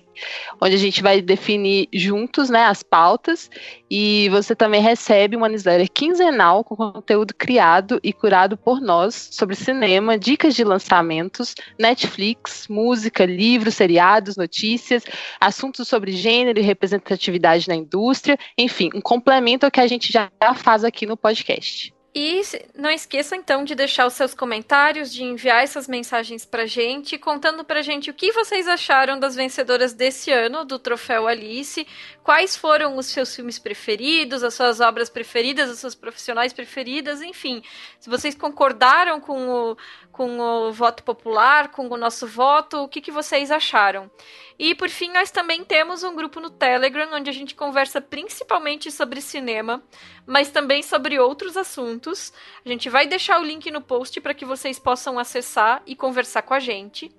onde 0.62 0.75
a 0.75 0.78
gente 0.78 1.01
vai 1.01 1.21
definir 1.21 1.88
juntos 1.91 2.51
né, 2.51 2.65
as 2.65 2.84
pautas 2.84 3.49
e 3.89 4.30
você 4.30 4.54
também 4.54 4.82
recebe 4.82 5.36
uma 5.36 5.49
newsletter 5.49 5.89
quinzenal 5.91 6.63
com 6.63 6.75
conteúdo 6.75 7.34
criado 7.34 7.99
e 8.04 8.13
curado 8.13 8.58
por 8.58 8.80
nós 8.80 9.30
sobre 9.32 9.56
cinema, 9.56 10.19
dicas 10.19 10.54
de 10.54 10.63
lançamentos, 10.63 11.56
Netflix, 11.80 12.67
música, 12.67 13.25
livros, 13.25 13.75
seriados, 13.75 14.36
notícias, 14.36 15.04
assuntos 15.39 15.88
sobre 15.88 16.12
gênero 16.12 16.60
e 16.60 16.63
representatividade 16.63 17.67
na 17.67 17.75
indústria, 17.75 18.38
enfim, 18.56 18.91
um 18.93 19.01
complemento 19.01 19.65
ao 19.65 19.71
que 19.71 19.80
a 19.80 19.88
gente 19.88 20.13
já 20.13 20.30
faz 20.54 20.84
aqui 20.84 21.08
no 21.08 21.17
podcast. 21.17 21.95
E 22.18 22.41
não 22.74 22.89
esqueça 22.89 23.36
então 23.36 23.66
de 23.66 23.76
deixar 23.76 24.07
os 24.07 24.13
seus 24.13 24.34
comentários, 24.34 25.11
de 25.11 25.22
enviar 25.22 25.61
essas 25.61 25.86
mensagens 25.86 26.45
pra 26.45 26.66
gente, 26.66 27.18
contando 27.18 27.66
pra 27.66 27.82
gente 27.82 28.09
o 28.09 28.13
que 28.13 28.32
vocês 28.32 28.70
acharam 28.70 29.20
das 29.20 29.36
vencedoras 29.36 29.91
desse 29.91 30.32
ano 30.32 30.63
do 30.63 30.80
Troféu 30.80 31.28
Alice, 31.28 31.86
quais 32.24 32.55
foram 32.55 32.95
os 32.97 33.07
seus 33.07 33.36
filmes 33.36 33.59
preferidos, 33.59 34.45
as 34.45 34.53
suas 34.53 34.80
obras 34.80 35.09
preferidas, 35.09 35.70
as 35.70 35.80
suas 35.80 35.93
profissionais 35.93 36.53
preferidas, 36.53 37.22
enfim. 37.22 37.61
Se 37.99 38.09
vocês 38.09 38.34
concordaram 38.34 39.20
com 39.20 39.49
o, 39.49 39.78
com 40.09 40.39
o 40.39 40.72
voto 40.72 41.03
popular, 41.03 41.68
com 41.68 41.89
o 41.89 41.97
nosso 41.97 42.26
voto, 42.26 42.78
o 42.78 42.88
que, 42.88 43.01
que 43.01 43.11
vocês 43.11 43.51
acharam? 43.51 44.09
E 44.57 44.74
por 44.74 44.88
fim, 44.88 45.11
nós 45.11 45.32
também 45.32 45.66
temos 45.66 46.01
um 46.01 46.16
grupo 46.16 46.39
no 46.39 46.49
Telegram 46.49 47.09
onde 47.13 47.30
a 47.30 47.34
gente 47.34 47.53
conversa 47.53 47.99
principalmente 47.99 48.89
sobre 48.89 49.20
cinema, 49.20 49.84
mas 50.26 50.49
também 50.49 50.82
sobre 50.82 51.20
outros 51.20 51.57
assuntos. 51.57 52.05
A 52.14 52.70
gente 52.70 52.89
vai 52.89 53.08
deixar 53.08 53.39
o 53.39 53.43
link 53.43 53.70
no 53.72 53.82
post 53.82 54.20
para 54.22 54.34
que 54.34 54.45
vocês 54.45 54.78
possam 54.78 55.18
acessar 55.18 55.82
e 55.86 55.95
conversar 55.95 56.41
com 56.41 56.53
a 56.53 56.60
gente. 56.60 57.12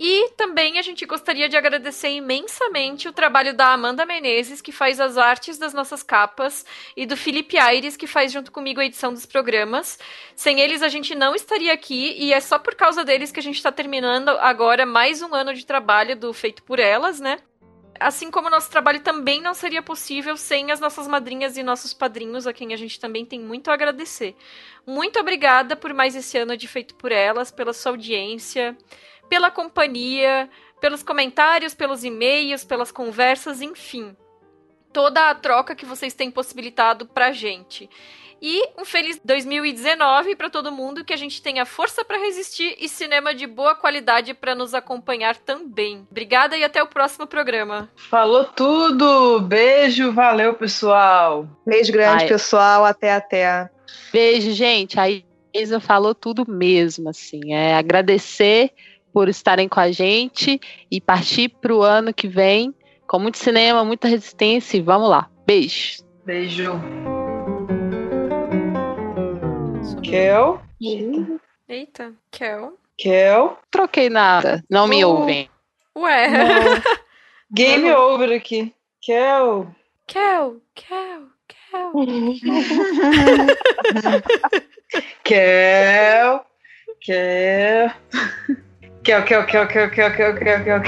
E 0.00 0.30
também 0.36 0.78
a 0.78 0.82
gente 0.82 1.04
gostaria 1.04 1.48
de 1.48 1.56
agradecer 1.56 2.10
imensamente 2.10 3.08
o 3.08 3.12
trabalho 3.12 3.52
da 3.52 3.72
Amanda 3.72 4.06
Menezes, 4.06 4.62
que 4.62 4.70
faz 4.70 5.00
as 5.00 5.18
artes 5.18 5.58
das 5.58 5.74
nossas 5.74 6.04
capas, 6.04 6.64
e 6.96 7.04
do 7.04 7.16
Felipe 7.16 7.58
Aires, 7.58 7.96
que 7.96 8.06
faz 8.06 8.30
junto 8.30 8.52
comigo 8.52 8.80
a 8.80 8.84
edição 8.84 9.12
dos 9.12 9.26
programas. 9.26 9.98
Sem 10.36 10.60
eles 10.60 10.82
a 10.82 10.88
gente 10.88 11.16
não 11.16 11.34
estaria 11.34 11.72
aqui, 11.72 12.14
e 12.16 12.32
é 12.32 12.38
só 12.38 12.60
por 12.60 12.76
causa 12.76 13.04
deles 13.04 13.32
que 13.32 13.40
a 13.40 13.42
gente 13.42 13.56
está 13.56 13.72
terminando 13.72 14.28
agora 14.28 14.86
mais 14.86 15.20
um 15.20 15.34
ano 15.34 15.52
de 15.52 15.66
trabalho 15.66 16.14
do 16.14 16.32
Feito 16.32 16.62
por 16.62 16.78
Elas, 16.78 17.18
né? 17.18 17.40
Assim 18.00 18.30
como 18.30 18.48
o 18.48 18.50
nosso 18.50 18.70
trabalho 18.70 19.00
também 19.00 19.40
não 19.40 19.54
seria 19.54 19.82
possível 19.82 20.36
sem 20.36 20.70
as 20.70 20.80
nossas 20.80 21.08
madrinhas 21.08 21.56
e 21.56 21.62
nossos 21.62 21.92
padrinhos, 21.92 22.46
a 22.46 22.52
quem 22.52 22.72
a 22.72 22.76
gente 22.76 23.00
também 23.00 23.24
tem 23.24 23.40
muito 23.40 23.70
a 23.70 23.74
agradecer. 23.74 24.36
Muito 24.86 25.18
obrigada 25.18 25.74
por 25.76 25.92
mais 25.92 26.14
esse 26.14 26.38
ano 26.38 26.56
de 26.56 26.68
Feito 26.68 26.94
por 26.94 27.10
Elas, 27.12 27.50
pela 27.50 27.72
sua 27.72 27.92
audiência 27.92 28.76
pela 29.28 29.50
companhia, 29.50 30.48
pelos 30.80 31.02
comentários, 31.02 31.74
pelos 31.74 32.02
e-mails, 32.02 32.64
pelas 32.64 32.90
conversas, 32.90 33.60
enfim. 33.60 34.16
Toda 34.92 35.30
a 35.30 35.34
troca 35.34 35.76
que 35.76 35.84
vocês 35.84 36.14
têm 36.14 36.30
possibilitado 36.30 37.06
pra 37.06 37.30
gente. 37.30 37.88
E 38.40 38.68
um 38.78 38.84
feliz 38.84 39.20
2019 39.24 40.36
para 40.36 40.48
todo 40.48 40.72
mundo, 40.72 41.04
que 41.04 41.12
a 41.12 41.16
gente 41.16 41.42
tenha 41.42 41.66
força 41.66 42.04
para 42.04 42.18
resistir 42.18 42.76
e 42.78 42.88
cinema 42.88 43.34
de 43.34 43.46
boa 43.46 43.74
qualidade 43.74 44.34
para 44.34 44.54
nos 44.54 44.74
acompanhar 44.74 45.36
também. 45.36 46.06
Obrigada 46.10 46.56
e 46.56 46.64
até 46.64 46.82
o 46.82 46.86
próximo 46.86 47.26
programa. 47.26 47.90
Falou 48.10 48.44
tudo. 48.44 49.40
Beijo, 49.40 50.12
valeu, 50.12 50.54
pessoal. 50.54 51.48
Beijo 51.66 51.92
grande, 51.92 52.24
Ai. 52.24 52.28
pessoal. 52.28 52.84
Até 52.84 53.12
até. 53.12 53.68
Beijo, 54.12 54.52
gente. 54.52 54.98
A 55.00 55.06
Isa 55.52 55.80
falou 55.80 56.14
tudo 56.14 56.44
mesmo, 56.48 57.08
assim. 57.08 57.52
É 57.52 57.74
agradecer 57.74 58.70
por 59.12 59.28
estarem 59.28 59.68
com 59.68 59.80
a 59.80 59.90
gente 59.90 60.60
e 60.90 61.00
partir 61.00 61.48
para 61.48 61.74
o 61.74 61.82
ano 61.82 62.14
que 62.14 62.28
vem 62.28 62.74
com 63.06 63.18
muito 63.18 63.38
cinema, 63.38 63.84
muita 63.84 64.06
resistência 64.06 64.76
e 64.76 64.82
vamos 64.82 65.08
lá. 65.08 65.28
Beijo. 65.46 66.04
Beijo. 66.24 66.78
Kel. 70.08 70.62
Eita, 71.68 72.14
Kel. 72.30 72.78
Kel. 72.96 73.58
Troquei 73.70 74.08
nada. 74.08 74.64
Não 74.70 74.88
me 74.88 75.04
uh. 75.04 75.08
ouvem. 75.08 75.50
Ué. 75.94 76.28
Não. 76.28 76.82
Game 77.52 77.90
over 77.92 78.34
aqui. 78.34 78.74
Kel. 79.02 79.66
Kel, 80.06 80.56
Kel, 80.74 81.24
Kel. 81.46 81.92
Kel. 85.24 86.40
Kel. 87.00 87.94
Quer, 89.04 89.24
quer, 89.24 89.46
quer, 89.46 89.68
quer, 89.68 89.90
quer, 89.90 90.16
quer, 90.16 90.64
quer, 90.64 90.64
quer. 90.64 90.82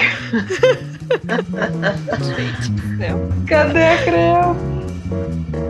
Gente, 2.25 3.47
Cadê 3.47 3.85
a 3.85 4.05
Creu? 4.05 5.70